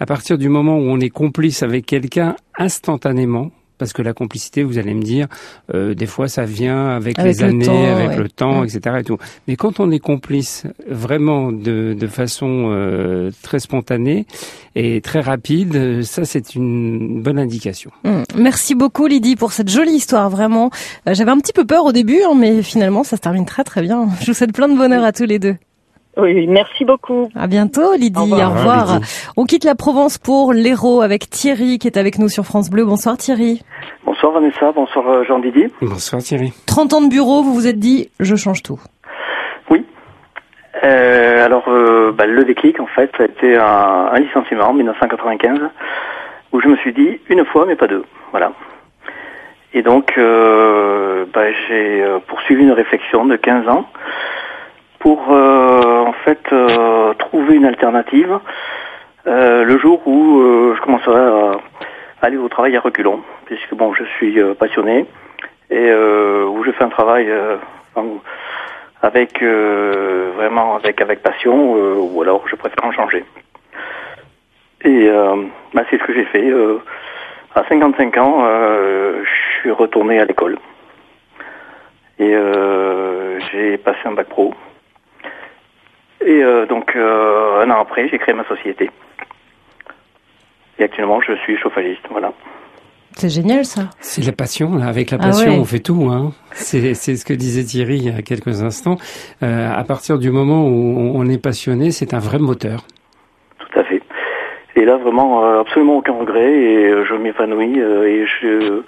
[0.01, 4.63] À partir du moment où on est complice avec quelqu'un instantanément, parce que la complicité,
[4.63, 5.27] vous allez me dire,
[5.75, 8.17] euh, des fois ça vient avec, Avec les le années, temps, avec ouais.
[8.19, 8.65] le temps, Mm.
[8.67, 8.97] etc.
[9.01, 9.19] Et tout.
[9.49, 14.27] Mais quand on est complice vraiment de, de façon euh, très spontanée
[14.77, 17.91] et très rapide, ça c'est une bonne indication.
[18.05, 18.23] Hum.
[18.37, 20.71] Merci beaucoup Lydie pour cette jolie histoire, vraiment.
[21.09, 23.65] Euh, J'avais un petit peu peur au début, hein, mais finalement ça se termine très
[23.65, 24.09] très bien.
[24.21, 25.57] Je vous souhaite plein de bonheur à tous les deux.
[26.17, 27.29] Oui, merci beaucoup.
[27.35, 28.51] À bientôt Lydie, Au revoir.
[28.51, 28.77] au revoir.
[28.77, 29.29] Au revoir, Lydie.
[29.37, 32.85] On quitte la Provence pour l'Hérault avec Thierry qui est avec nous sur France Bleu.
[32.85, 33.63] Bonsoir Thierry.
[34.05, 35.71] Bonsoir Vanessa, bonsoir euh, Jean Didier.
[35.83, 36.53] Bonsoir Thierry.
[36.67, 38.79] 30 ans de bureau, vous vous êtes dit je change tout.
[39.71, 39.85] Oui.
[40.85, 44.75] Euh, alors euh, bah, le déclic en fait, ça a été un, un licenciement en
[44.75, 45.59] 1995
[46.53, 48.05] où je me suis dit une fois mais pas deux.
[48.31, 48.53] Voilà.
[49.73, 53.87] Et donc euh, bah, j'ai euh, poursuivi une réflexion de 15 ans
[55.05, 58.41] pour euh, en fait euh, trouver une alternative
[59.27, 60.41] euh, le jour où
[60.75, 61.61] je commencerai à
[62.23, 65.05] aller au travail à reculons, puisque bon je suis passionné
[65.71, 67.31] et où je fais un travail
[69.03, 73.25] avec vraiment avec avec passion ou alors je préfère en changer.
[74.85, 75.11] Et
[75.75, 76.51] bah, c'est ce que j'ai fait.
[77.55, 80.59] à 55 ans, euh, je suis retourné à l'école
[82.19, 84.55] et euh, j'ai passé un bac pro.
[86.25, 88.91] Et euh, donc euh, un an après, j'ai créé ma société.
[90.79, 92.03] Et actuellement, je suis chauffagiste.
[92.11, 92.33] Voilà.
[93.17, 93.83] C'est génial ça.
[94.01, 94.87] C'est la passion, là.
[94.87, 95.59] Avec la Ah passion, ouais.
[95.61, 96.09] on fait tout.
[96.11, 96.33] Hein.
[96.51, 98.97] C'est c'est ce que disait Thierry il y a quelques instants.
[99.43, 102.81] Euh, à partir du moment où on on est passionné, c'est un vrai moteur.
[103.61, 104.03] Tout à fait.
[104.77, 107.81] Et là, vraiment, euh, absolument aucun regret et euh, je m'épanouis.
[107.81, 108.83] euh, et je,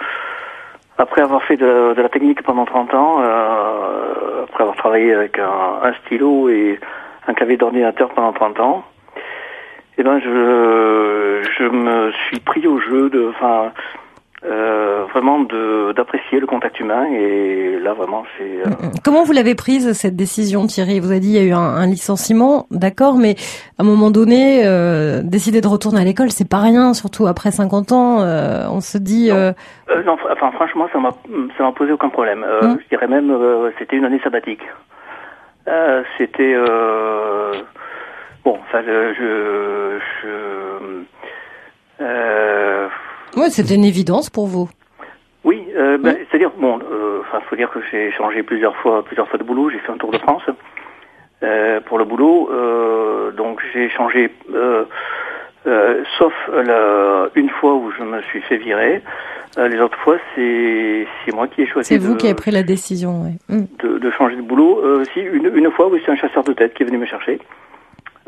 [0.99, 5.39] après avoir fait de, de la technique pendant 30 ans, euh, après avoir travaillé avec
[5.39, 6.81] un, un stylo et
[7.27, 8.85] un clavier d'ordinateur pendant 30 ans,
[9.99, 13.73] eh ben, je, je me suis pris au jeu de, enfin,
[14.45, 17.07] euh, vraiment de d'apprécier le contact humain.
[17.11, 21.01] Et là, vraiment, c'est euh, Comment vous l'avez prise cette décision Thierry?
[21.01, 23.37] Vous avez dit il y a eu un, un licenciement, d'accord, mais
[23.79, 27.51] à un moment donné, euh, décider de retourner à l'école, c'est pas rien, surtout après
[27.51, 28.21] 50 ans.
[28.21, 29.53] euh, on se dit, euh,
[29.91, 31.11] Euh, non, fr- enfin franchement, ça m'a
[31.57, 32.45] ça m'a posé aucun problème.
[32.45, 32.79] Euh, Mm.
[32.85, 34.61] Je dirais même, euh, c'était une année sabbatique.
[35.69, 37.55] Euh, c'était euh,
[38.45, 40.29] bon, enfin, je, je,
[42.01, 42.89] euh,
[43.37, 44.69] ouais, c'était une évidence pour vous.
[45.45, 49.29] oui, euh, ben, c'est-à-dire bon, euh, enfin, faut dire que j'ai changé plusieurs fois, plusieurs
[49.29, 49.71] fois de boulot.
[49.71, 50.45] J'ai fait un tour de France
[51.43, 54.31] euh, pour le boulot, euh, donc j'ai changé.
[54.55, 54.85] Euh,
[55.67, 59.03] euh, sauf la, une fois où je me suis fait virer.
[59.59, 62.51] Euh, les autres fois, c'est moi qui ai choisi C'est de, vous qui avez pris
[62.51, 63.35] la décision.
[63.49, 63.65] Mm.
[63.83, 64.81] de, de changer de boulot.
[64.85, 67.07] Euh, si une, une fois, oui, c'est un chasseur de tête qui est venu me
[67.07, 67.39] chercher.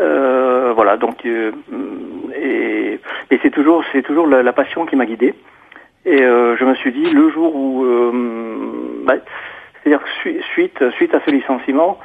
[0.01, 1.51] Euh, voilà, donc euh,
[2.35, 3.01] et,
[3.31, 5.35] et c'est toujours c'est toujours la, la passion qui m'a guidé.
[6.07, 9.17] Et je me suis dit le jour où, euh, bah,
[9.83, 10.01] c'est-à-dire
[10.55, 11.99] suite suite à ce licenciement,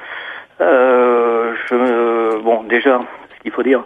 [0.60, 3.02] je bon déjà,
[3.38, 3.84] ce qu'il faut dire,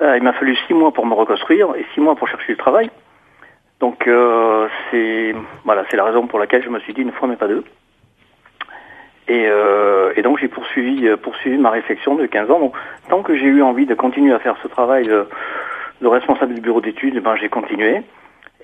[0.00, 2.90] il m'a fallu six mois pour me reconstruire et six mois pour chercher du travail.
[3.80, 7.26] Donc euh, c'est voilà, c'est la raison pour laquelle je me suis dit une fois
[7.28, 7.64] mais pas deux.
[9.26, 12.58] Et, euh, et donc j'ai poursuivi euh, poursuivi ma réflexion de 15 ans.
[12.58, 12.74] Donc
[13.08, 15.26] tant que j'ai eu envie de continuer à faire ce travail de,
[16.02, 18.02] de responsable du bureau d'études, ben j'ai continué.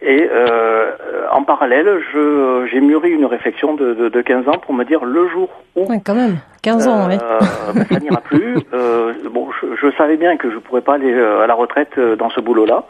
[0.03, 0.93] Et euh,
[1.33, 5.03] en parallèle, je j'ai mûri une réflexion de, de, de 15 ans pour me dire
[5.05, 6.37] le jour où Ouais, quand même.
[6.63, 7.17] 15 ans, euh,
[7.75, 8.59] ben, ça n'ira plus.
[8.75, 12.29] Euh, bon, je, je savais bien que je pourrais pas aller à la retraite dans
[12.29, 12.85] ce boulot-là,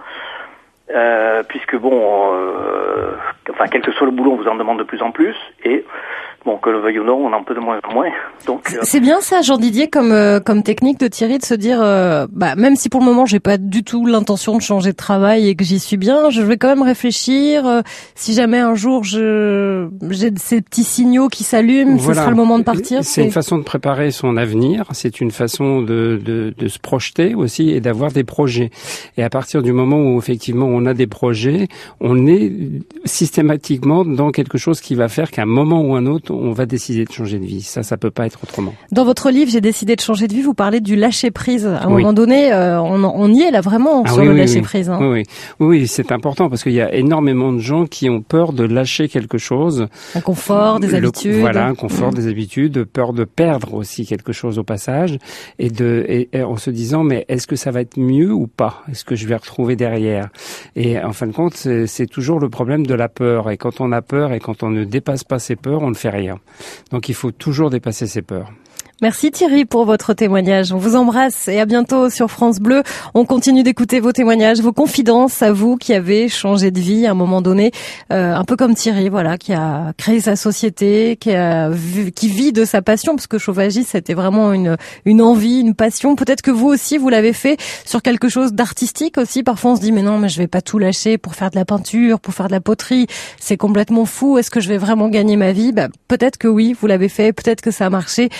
[0.94, 1.92] euh, puisque bon,
[2.34, 3.12] euh,
[3.50, 5.34] enfin, quel que soit le boulot, on vous en demande de plus en plus,
[5.64, 5.84] et
[6.44, 8.06] bon, que le veuille ou non, on en peut de moins en moins.
[8.46, 11.54] Donc, euh, C'est bien ça, Jean Didier, comme euh, comme technique de Thierry, de se
[11.54, 14.90] dire, euh, bah même si pour le moment j'ai pas du tout l'intention de changer
[14.92, 17.66] de travail et que j'y suis bien, je vais quand même réfléchir.
[17.66, 17.82] euh,
[18.14, 22.20] si jamais un jour je j'ai ces petits signaux qui s'allument, ce Voilà.
[22.20, 23.02] sera le moment de partir.
[23.02, 27.34] C'est une façon de préparer son avenir, c'est une façon de, de, de se projeter
[27.34, 28.70] aussi et d'avoir des projets.
[29.16, 31.68] Et à partir du moment où effectivement on a des projets,
[32.00, 32.52] on est
[33.04, 36.66] systématiquement dans quelque chose qui va faire qu'à un moment ou un autre, on va
[36.66, 37.62] décider de changer de vie.
[37.62, 38.74] Ça, ça peut pas être autrement.
[38.92, 40.42] Dans votre livre, j'ai décidé de changer de vie.
[40.42, 41.66] Vous parlez du lâcher prise.
[41.66, 42.02] À un Oui.
[42.02, 44.60] moment donné, euh, on, on y est là vraiment Ah sur oui, le oui, lâcher
[44.62, 44.90] prise.
[44.90, 44.98] hein.
[45.00, 45.22] Oui, oui,
[45.60, 48.64] oui, oui, c'est important parce qu'il y a énormément de gens qui ont peur de
[48.64, 49.86] lâcher quelque chose.
[50.14, 51.40] Un confort, des Le- habitudes.
[51.40, 55.18] Voilà, un confort, des habitudes, peur de perdre aussi quelque chose au passage,
[55.58, 58.46] et de, et, et en se disant mais est-ce que ça va être mieux ou
[58.46, 58.82] pas?
[58.90, 60.28] Est-ce que je vais retrouver derrière?
[60.74, 63.50] Et en fin de compte, c'est toujours le problème de la peur.
[63.50, 65.94] Et quand on a peur et quand on ne dépasse pas ses peurs, on ne
[65.94, 66.38] fait rien.
[66.90, 68.50] Donc il faut toujours dépasser ses peurs.
[69.02, 70.72] Merci Thierry pour votre témoignage.
[70.72, 72.82] On vous embrasse et à bientôt sur France Bleu.
[73.12, 77.10] On continue d'écouter vos témoignages, vos confidences à vous qui avez changé de vie à
[77.10, 77.72] un moment donné,
[78.10, 81.70] euh, un peu comme Thierry, voilà, qui a créé sa société, qui a
[82.14, 86.16] qui vit de sa passion, parce que chauffagiste c'était vraiment une une envie, une passion.
[86.16, 89.42] Peut-être que vous aussi vous l'avez fait sur quelque chose d'artistique aussi.
[89.42, 91.56] Parfois on se dit mais non, mais je vais pas tout lâcher pour faire de
[91.56, 93.08] la peinture, pour faire de la poterie.
[93.38, 94.38] C'est complètement fou.
[94.38, 95.72] Est-ce que je vais vraiment gagner ma vie?
[95.72, 97.34] Bah, Peut-être que oui, vous l'avez fait.
[97.34, 98.30] Peut-être que ça a marché.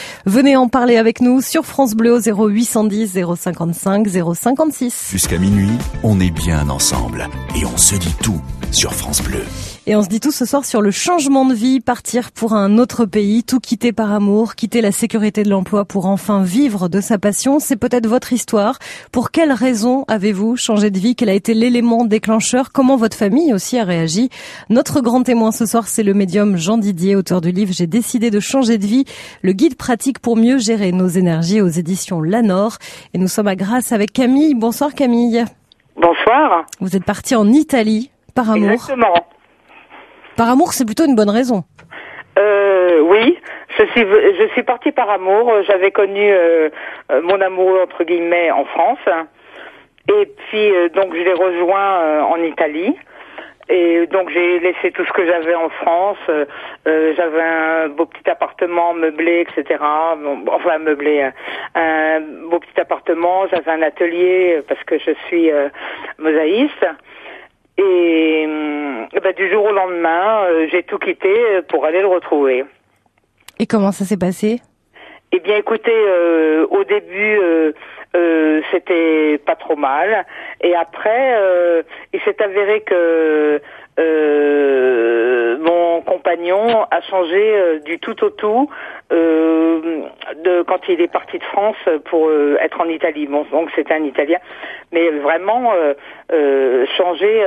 [0.55, 5.09] En parler avec nous sur France Bleu au 0810 055 056.
[5.11, 8.41] Jusqu'à minuit, on est bien ensemble et on se dit tout
[8.71, 9.43] sur France Bleu.
[9.89, 12.77] Et on se dit tout ce soir sur le changement de vie, partir pour un
[12.77, 17.01] autre pays, tout quitter par amour, quitter la sécurité de l'emploi pour enfin vivre de
[17.01, 17.61] sa passion.
[17.61, 18.81] C'est peut-être votre histoire.
[19.13, 21.15] Pour quelles raisons avez-vous changé de vie?
[21.15, 22.73] Quel a été l'élément déclencheur?
[22.73, 24.29] Comment votre famille aussi a réagi?
[24.71, 28.33] Notre grand témoin ce soir, c'est le médium Jean Didier, auteur du livre J'ai décidé
[28.33, 29.05] de changer de vie,
[29.43, 32.79] le guide pratique pour mieux gérer nos énergies aux éditions Lanor.
[33.15, 34.57] Et nous sommes à Grasse avec Camille.
[34.57, 35.45] Bonsoir Camille.
[35.95, 36.67] Bonsoir.
[36.81, 38.73] Vous êtes partie en Italie par amour.
[38.73, 39.15] Exactement.
[40.37, 41.65] Par amour, c'est plutôt une bonne raison.
[42.39, 43.39] Euh, oui,
[43.79, 45.51] je suis je suis partie par amour.
[45.67, 46.69] J'avais connu euh,
[47.11, 48.99] euh, mon amoureux entre guillemets en France,
[50.09, 52.95] et puis euh, donc je l'ai rejoint euh, en Italie.
[53.69, 56.19] Et donc j'ai laissé tout ce que j'avais en France.
[56.29, 59.83] Euh, j'avais un beau petit appartement meublé, etc.
[59.83, 61.31] Enfin meublé, euh,
[61.75, 63.47] un beau petit appartement.
[63.49, 65.69] J'avais un atelier parce que je suis euh,
[66.19, 66.87] mosaïste.
[67.79, 68.47] Et,
[69.13, 72.65] eh ben, du jour au lendemain, euh, j'ai tout quitté euh, pour aller le retrouver.
[73.59, 74.61] Et comment ça s'est passé?
[75.33, 77.73] Eh bien, écoutez, euh, au début, euh,
[78.15, 80.25] euh, c'était pas trop mal,
[80.63, 83.61] et après, euh, il s'est avéré que
[83.99, 88.71] euh, mon compagnon a changé euh, du tout au tout
[89.13, 90.03] euh,
[90.45, 91.77] de quand il est parti de France
[92.07, 93.27] pour euh, être en Italie.
[93.27, 94.39] Bon, donc c'était un Italien,
[94.93, 95.73] mais vraiment
[96.97, 97.41] changé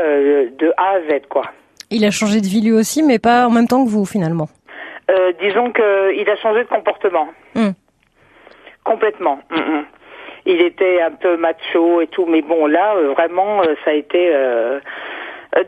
[0.57, 1.43] de A à Z, quoi.
[1.91, 4.47] Il a changé de vie lui aussi, mais pas en même temps que vous finalement.
[5.09, 7.29] Euh, disons qu'il a changé de comportement.
[7.55, 7.71] Hmm.
[8.83, 9.39] Complètement.
[9.49, 9.85] Mm, mm.
[10.45, 13.93] Il était un peu macho et tout, mais bon, là, euh, vraiment, euh, ça a
[13.93, 14.29] été...
[14.33, 14.79] euh,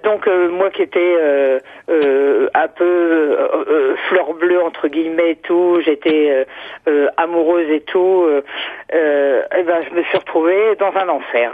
[0.03, 1.59] donc euh, moi qui étais euh,
[1.89, 6.43] euh, un peu euh, euh, fleur bleue entre guillemets et tout, j'étais euh,
[6.87, 8.43] euh, amoureuse et tout, euh,
[8.93, 11.51] euh, eh ben je me suis retrouvée dans un enfer.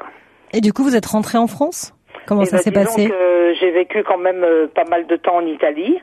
[0.53, 1.93] Et du coup, vous êtes rentré en France?
[2.25, 3.11] Comment Eh ça ben, s'est passé?
[3.59, 5.99] j'ai vécu quand même euh, pas mal de temps en Italie.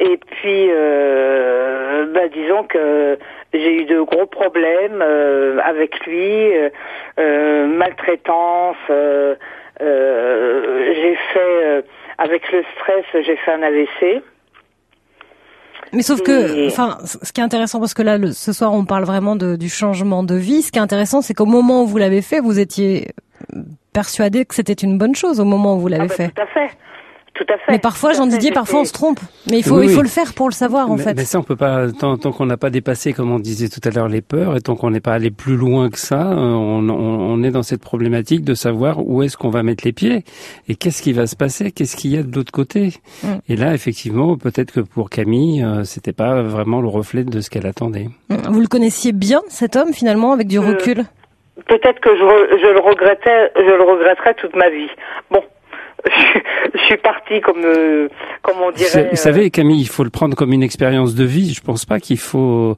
[0.00, 3.18] Et puis, euh, bah, disons que
[3.52, 6.70] j'ai eu de gros problèmes euh, avec lui, euh,
[7.18, 8.76] euh, maltraitance.
[9.80, 11.82] Euh, j'ai fait, euh,
[12.18, 14.22] avec le stress, j'ai fait un AVC.
[15.94, 18.84] Mais sauf que, enfin, ce qui est intéressant parce que là, le- ce soir, on
[18.84, 20.60] parle vraiment de, du changement de vie.
[20.62, 23.08] Ce qui est intéressant, c'est qu'au moment où vous l'avez fait, vous étiez
[23.94, 26.28] persuadé que c'était une bonne chose au moment où vous l'avez Ah bah, fait.
[26.28, 26.70] Tout à fait.
[27.38, 27.70] Tout à fait.
[27.70, 29.20] Mais parfois, Jean Didier, parfois on se trompe.
[29.50, 31.14] Mais il faut, il faut le faire pour le savoir, en mais, fait.
[31.14, 33.80] Mais ça, on peut pas, tant, tant qu'on n'a pas dépassé, comme on disait tout
[33.84, 36.36] à l'heure, les peurs, et tant qu'on n'est pas allé plus loin que ça, euh,
[36.36, 39.92] on, on, on, est dans cette problématique de savoir où est-ce qu'on va mettre les
[39.92, 40.24] pieds
[40.68, 42.94] et qu'est-ce qui va se passer, qu'est-ce qu'il y a de l'autre côté.
[43.22, 43.28] Mm.
[43.48, 47.50] Et là, effectivement, peut-être que pour Camille, euh, c'était pas vraiment le reflet de ce
[47.50, 48.08] qu'elle attendait.
[48.28, 48.36] Mm.
[48.50, 51.04] Vous le connaissiez bien, cet homme, finalement, avec du recul?
[51.66, 54.88] Peut-être que je, je le regrettais, je le regretterai toute ma vie.
[55.30, 55.42] Bon,
[56.04, 58.08] je, suis partie comme euh,
[58.42, 59.08] comme on dirait.
[59.10, 61.52] Vous savez, Camille, il faut le prendre comme une expérience de vie.
[61.52, 62.76] Je pense pas qu'il faut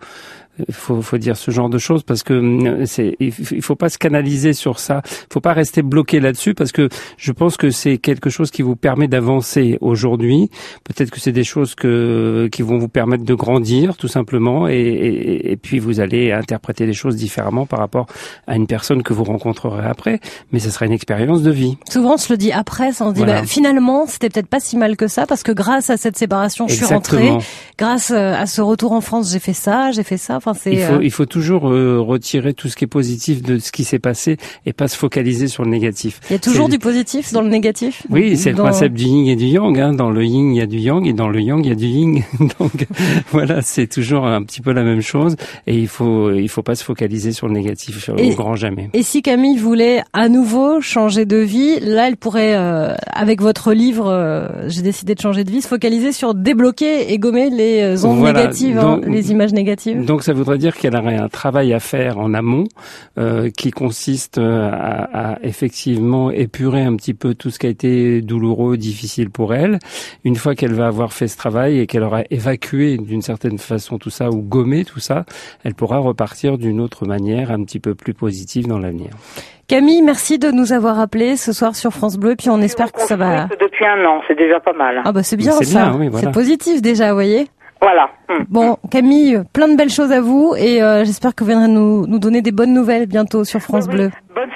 [0.71, 3.99] faut, faut, dire ce genre de choses parce que hum, c'est il faut pas se
[3.99, 5.03] canaliser sur ça.
[5.33, 8.77] Faut pas rester bloqué là-dessus parce que je pense que c'est quelque chose qui vous
[8.77, 10.51] permet d'avancer aujourd'hui.
[10.85, 14.75] Peut-être que c'est des choses que qui vont vous permettre de grandir tout simplement et,
[14.75, 18.07] et, et, puis vous allez interpréter les choses différemment par rapport
[18.47, 20.21] à une personne que vous rencontrerez après.
[20.53, 21.77] Mais ce sera une expérience de vie.
[21.89, 24.77] Souvent on se le dit après, on se dit bah, finalement c'était peut-être pas si
[24.77, 27.33] mal que ça parce que grâce à cette séparation je suis rentrée,
[27.81, 30.37] grâce euh, à ce retour en France j'ai fait ça, j'ai fait ça.
[30.37, 33.59] Enfin, il, faut, euh, il faut toujours euh, retirer tout ce qui est positif de
[33.59, 36.21] ce qui s'est passé et pas se focaliser sur le négatif.
[36.29, 38.07] Il y a toujours du positif dans le négatif?
[38.11, 39.79] Oui, c'est le principe du yin et du yang.
[39.81, 39.95] Hein.
[39.95, 41.75] Dans le yin, il y a du yang et dans le yang, il y a
[41.75, 42.23] du yin.
[42.59, 42.87] Donc
[43.33, 46.75] voilà, c'est toujours un petit peu la même chose et il faut il faut pas
[46.75, 48.91] se focaliser sur le négatif au grand jamais.
[48.93, 53.73] Et si Camille voulait à nouveau changer de vie, là, elle pourrait, euh, avec votre
[53.73, 57.70] livre, j'ai décidé de changer de vie, se focaliser sur débloquer et gommer les
[58.05, 60.05] ondes négatives, hein, les images négatives.
[60.05, 62.65] Donc ça voudrait dire qu'elle aurait un travail à faire en amont
[63.19, 67.71] euh, qui consiste euh, à, à, effectivement épurer un petit peu tout ce qui a
[67.71, 69.79] été douloureux, difficile pour elle.
[70.25, 73.99] Une fois qu'elle va avoir fait ce travail et qu'elle aura évacué d'une certaine façon
[73.99, 75.25] tout ça ou gommé tout ça,
[75.65, 79.11] elle pourra repartir d'une autre manière un petit peu plus positive dans l'avenir.
[79.71, 83.03] Camille, merci de nous avoir appelé ce soir sur France Bleu, puis on espère que
[83.03, 83.47] ça va.
[83.61, 85.01] Depuis un an, c'est déjà pas mal.
[85.05, 85.93] Ah bah c'est bien ça.
[85.97, 86.27] Oui, voilà.
[86.27, 87.47] C'est positif déjà, vous voyez.
[87.81, 88.11] Voilà.
[88.29, 88.45] Hmm.
[88.49, 92.07] Bon, Camille, plein de belles choses à vous et euh, j'espère que vous viendrez nous,
[92.07, 94.11] nous donner des bonnes nouvelles bientôt sur France Bleu.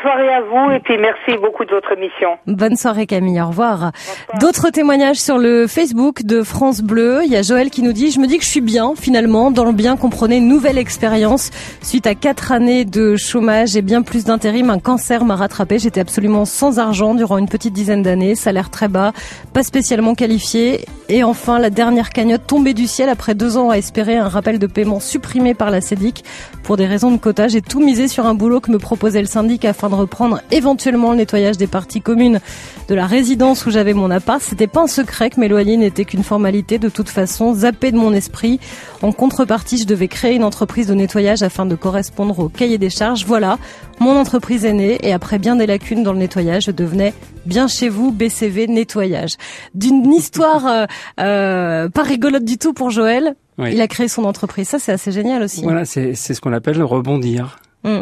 [0.04, 2.36] Soirée à vous et puis merci beaucoup de votre émission.
[2.46, 3.90] Bonne soirée Camille, au revoir.
[4.38, 7.22] D'autres témoignages sur le Facebook de France Bleu.
[7.24, 9.50] Il y a Joël qui nous dit, je me dis que je suis bien finalement,
[9.50, 11.50] dans le bien comprenez une nouvelle expérience.
[11.80, 15.78] Suite à quatre années de chômage et bien plus d'intérim, un cancer m'a rattrapé.
[15.78, 19.12] J'étais absolument sans argent durant une petite dizaine d'années, salaire très bas,
[19.54, 20.84] pas spécialement qualifié.
[21.08, 24.58] Et enfin, la dernière cagnotte tombée du ciel après deux ans à espérer un rappel
[24.58, 26.24] de paiement supprimé par la CEDIC
[26.62, 27.48] pour des raisons de quota.
[27.48, 31.10] J'ai tout misé sur un boulot que me proposait le syndic afin de reprendre éventuellement
[31.10, 32.40] le nettoyage des parties communes
[32.88, 34.40] de la résidence où j'avais mon appart.
[34.42, 36.78] C'était pas un secret que mes loyers n'étaient qu'une formalité.
[36.78, 38.60] De toute façon, zappé de mon esprit.
[39.02, 42.90] En contrepartie, je devais créer une entreprise de nettoyage afin de correspondre au cahier des
[42.90, 43.24] charges.
[43.26, 43.58] Voilà,
[44.00, 47.14] mon entreprise est née et après bien des lacunes dans le nettoyage, je devenais
[47.46, 49.36] bien chez vous BCV nettoyage.
[49.74, 50.86] D'une histoire euh,
[51.20, 53.34] euh, pas rigolote du tout pour Joël.
[53.58, 54.68] Il a créé son entreprise.
[54.68, 55.62] Ça, c'est assez génial aussi.
[55.62, 57.58] Voilà, c'est ce qu'on appelle rebondir.
[57.84, 58.00] Mm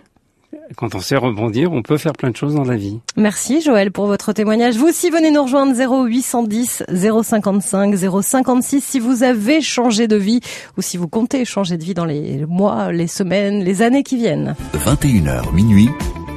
[0.77, 3.01] quand on sait rebondir, on peut faire plein de choses dans la vie.
[3.17, 4.77] Merci Joël pour votre témoignage.
[4.77, 6.85] Vous aussi venez nous rejoindre 0810
[7.23, 10.41] 055 056 si vous avez changé de vie
[10.77, 14.17] ou si vous comptez changer de vie dans les mois, les semaines, les années qui
[14.17, 14.55] viennent.
[14.75, 15.89] 21h minuit,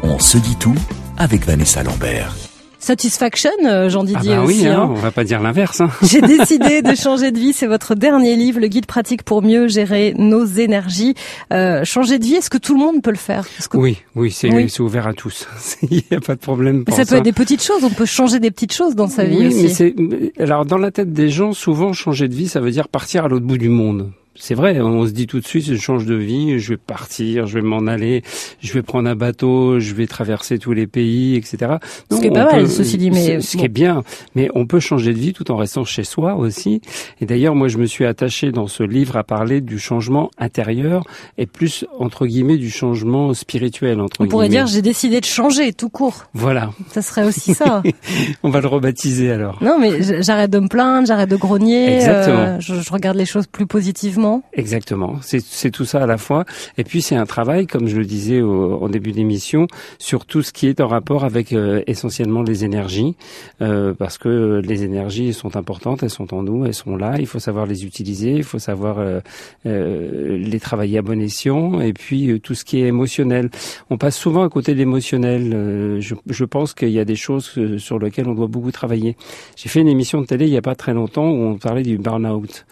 [0.03, 0.75] on se dit tout
[1.17, 2.35] avec Vanessa Lambert.
[2.79, 4.61] Satisfaction, euh, Jean Didier ah bah aussi.
[4.61, 4.89] Oui, hein, hein.
[4.91, 5.81] on va pas dire l'inverse.
[5.81, 5.89] Hein.
[6.01, 7.53] J'ai décidé de changer de vie.
[7.53, 11.15] C'est votre dernier livre, le guide pratique pour mieux gérer nos énergies.
[11.51, 13.47] Euh, changer de vie, est-ce que tout le monde peut le faire?
[13.69, 13.77] Que...
[13.77, 14.71] Oui, oui, c'est oui.
[14.79, 15.47] ouvert à tous.
[15.89, 16.85] Il n'y a pas de problème.
[16.85, 17.83] Pour ça, ça peut être des petites choses.
[17.83, 19.63] On peut changer des petites choses dans sa oui, vie aussi.
[19.63, 22.87] Mais c'est alors dans la tête des gens, souvent changer de vie, ça veut dire
[22.87, 25.75] partir à l'autre bout du monde c'est vrai, on se dit tout de suite, je
[25.75, 28.21] change de vie, je vais partir, je vais m'en aller,
[28.59, 31.75] je vais prendre un bateau, je vais traverser tous les pays, etc.
[32.11, 34.03] ce qui est pas mal, ceci dit, mais ce, qui est bien,
[34.35, 36.81] mais on peut changer de vie tout en restant chez soi aussi.
[37.21, 41.05] Et d'ailleurs, moi, je me suis attaché dans ce livre à parler du changement intérieur
[41.37, 44.01] et plus entre guillemets du changement spirituel.
[44.01, 46.25] Entre on pourrait dire, j'ai décidé de changer tout court.
[46.33, 46.71] Voilà.
[46.91, 47.81] Ça serait aussi ça.
[48.43, 49.57] on va le rebaptiser alors.
[49.61, 51.95] Non, mais j'arrête de me plaindre, j'arrête de grogner.
[51.95, 52.37] Exactement.
[52.37, 54.24] Euh, je, je regarde les choses plus positivement.
[54.53, 55.17] Exactement.
[55.21, 56.45] C'est tout ça à la fois.
[56.77, 59.67] Et puis c'est un travail, comme je le disais au, au début d'émission,
[59.97, 63.15] sur tout ce qui est en rapport avec euh, essentiellement les énergies,
[63.61, 67.15] euh, parce que les énergies sont importantes, elles sont en nous, elles sont là.
[67.19, 69.19] Il faut savoir les utiliser, il faut savoir euh,
[69.65, 71.79] euh les travailler à bon escient.
[71.81, 73.49] Et puis euh, tout ce qui est émotionnel.
[73.89, 75.99] On passe souvent à côté de l'émotionnel.
[75.99, 79.15] Je, je, pense qu'il y a des choses sur lesquelles on doit beaucoup travailler.
[79.55, 81.83] J'ai fait une émission de télé il n'y a pas très longtemps où on parlait
[81.83, 82.65] du burn-out.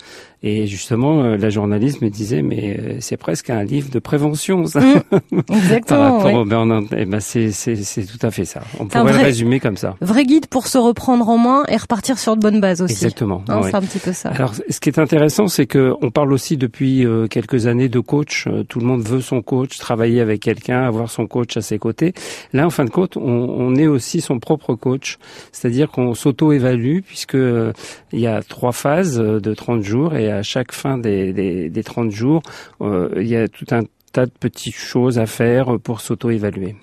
[0.44, 4.80] Et justement, la journaliste me disait, mais euh, c'est presque un livre de prévention, ça.
[4.80, 5.02] Mmh.
[5.52, 6.00] Exactement.
[6.00, 6.88] Par rapport au burn-out.
[6.96, 8.62] Eh ben, c'est, tout à fait ça.
[8.80, 9.96] On pourrait le résumer comme ça.
[10.02, 12.94] Vrai guide pour se reprendre en main et repartir sur de bonnes bases aussi.
[12.94, 13.44] Exactement.
[13.50, 14.30] Hein, C'est un petit peu ça.
[14.30, 18.00] Alors, ce qui est intéressant, c'est que on parle aussi depuis euh, quelques années de
[18.00, 18.48] coach.
[18.48, 21.78] Euh, Tout le monde veut son coach, travailler avec quelqu'un, avoir son coach à ses
[21.78, 22.14] côtés.
[22.54, 25.18] Là, en fin de compte, on, on est aussi son propre coach.
[25.52, 30.72] C'est-à-dire qu'on s'auto-évalue puisque il y a trois phases de 30 jours et à chaque
[30.72, 32.42] fin des, des, des 30 jours,
[32.82, 33.82] euh, il y a tout un
[34.12, 36.76] tas de petites choses à faire pour s'auto-évaluer.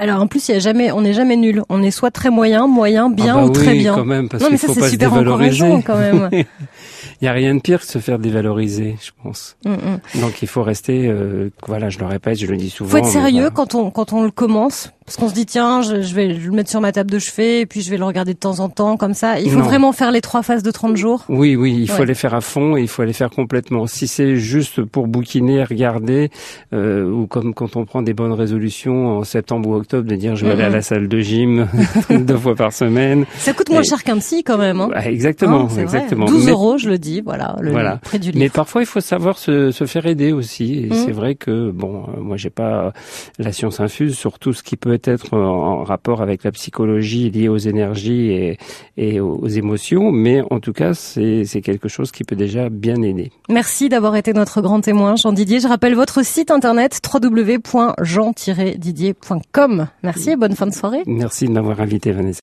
[0.00, 1.62] Alors en plus, il y a jamais, on n'est jamais nul.
[1.68, 3.94] On est soit très moyen, moyen, bien Ah bah ou très bien.
[3.94, 6.30] quand même, parce non mais ça c'est super encourageant quand même.
[7.20, 9.58] Il n'y a rien de pire que se faire dévaloriser, je pense.
[9.66, 10.20] Mm, mm.
[10.22, 12.92] Donc il faut rester, euh, voilà, je le répète, je le dis souvent.
[12.92, 13.50] Faut être sérieux voilà.
[13.50, 16.52] quand on quand on le commence parce qu'on se dit tiens je, je vais le
[16.52, 18.68] mettre sur ma table de chevet et puis je vais le regarder de temps en
[18.68, 19.40] temps comme ça.
[19.40, 19.64] Il faut Non.
[19.64, 21.24] vraiment faire les trois phases de 30 jours.
[21.28, 23.88] Oui, oui, il faut les faire à fond et il faut les faire complètement.
[23.88, 26.30] Si c'est juste pour bouquiner, regarder,
[26.72, 30.36] euh, ou comme quand on prend des bonnes résolutions en septembre ou octobre, de dire
[30.36, 30.74] je vais aller à Mhm.
[30.74, 31.66] la salle de gym
[32.10, 33.24] deux fois par semaine.
[33.38, 34.80] Ça coûte moins Et- cher qu'un psy quand même.
[34.80, 34.90] Hein.
[34.94, 35.82] Ah, exactement, Hein, c'est vrai.
[35.82, 36.26] exactement.
[36.26, 37.96] 12 Mais- euros, je le dis, voilà, le Voilà.
[37.96, 38.38] prix du livre.
[38.38, 40.84] Mais parfois, il faut savoir se, se faire aider aussi.
[40.84, 40.94] Et Mhm.
[41.04, 42.92] c'est vrai que, bon, euh, moi, j'ai pas
[43.40, 44.99] la science infuse sur tout ce qui peut être
[45.32, 48.56] en rapport avec la psychologie liée aux énergies et,
[48.96, 53.02] et aux, émotions, mais en tout cas, c'est c'est quelque chose qui peut déjà bien
[53.02, 53.32] aider.
[53.48, 55.58] Merci d'avoir été notre grand témoin, Jean Didier.
[55.60, 59.86] Je rappelle votre site internet www.jean-didier.com.
[60.02, 61.02] Merci et bonne fin de soirée.
[61.06, 62.38] Merci de m'avoir invité, Vanessa.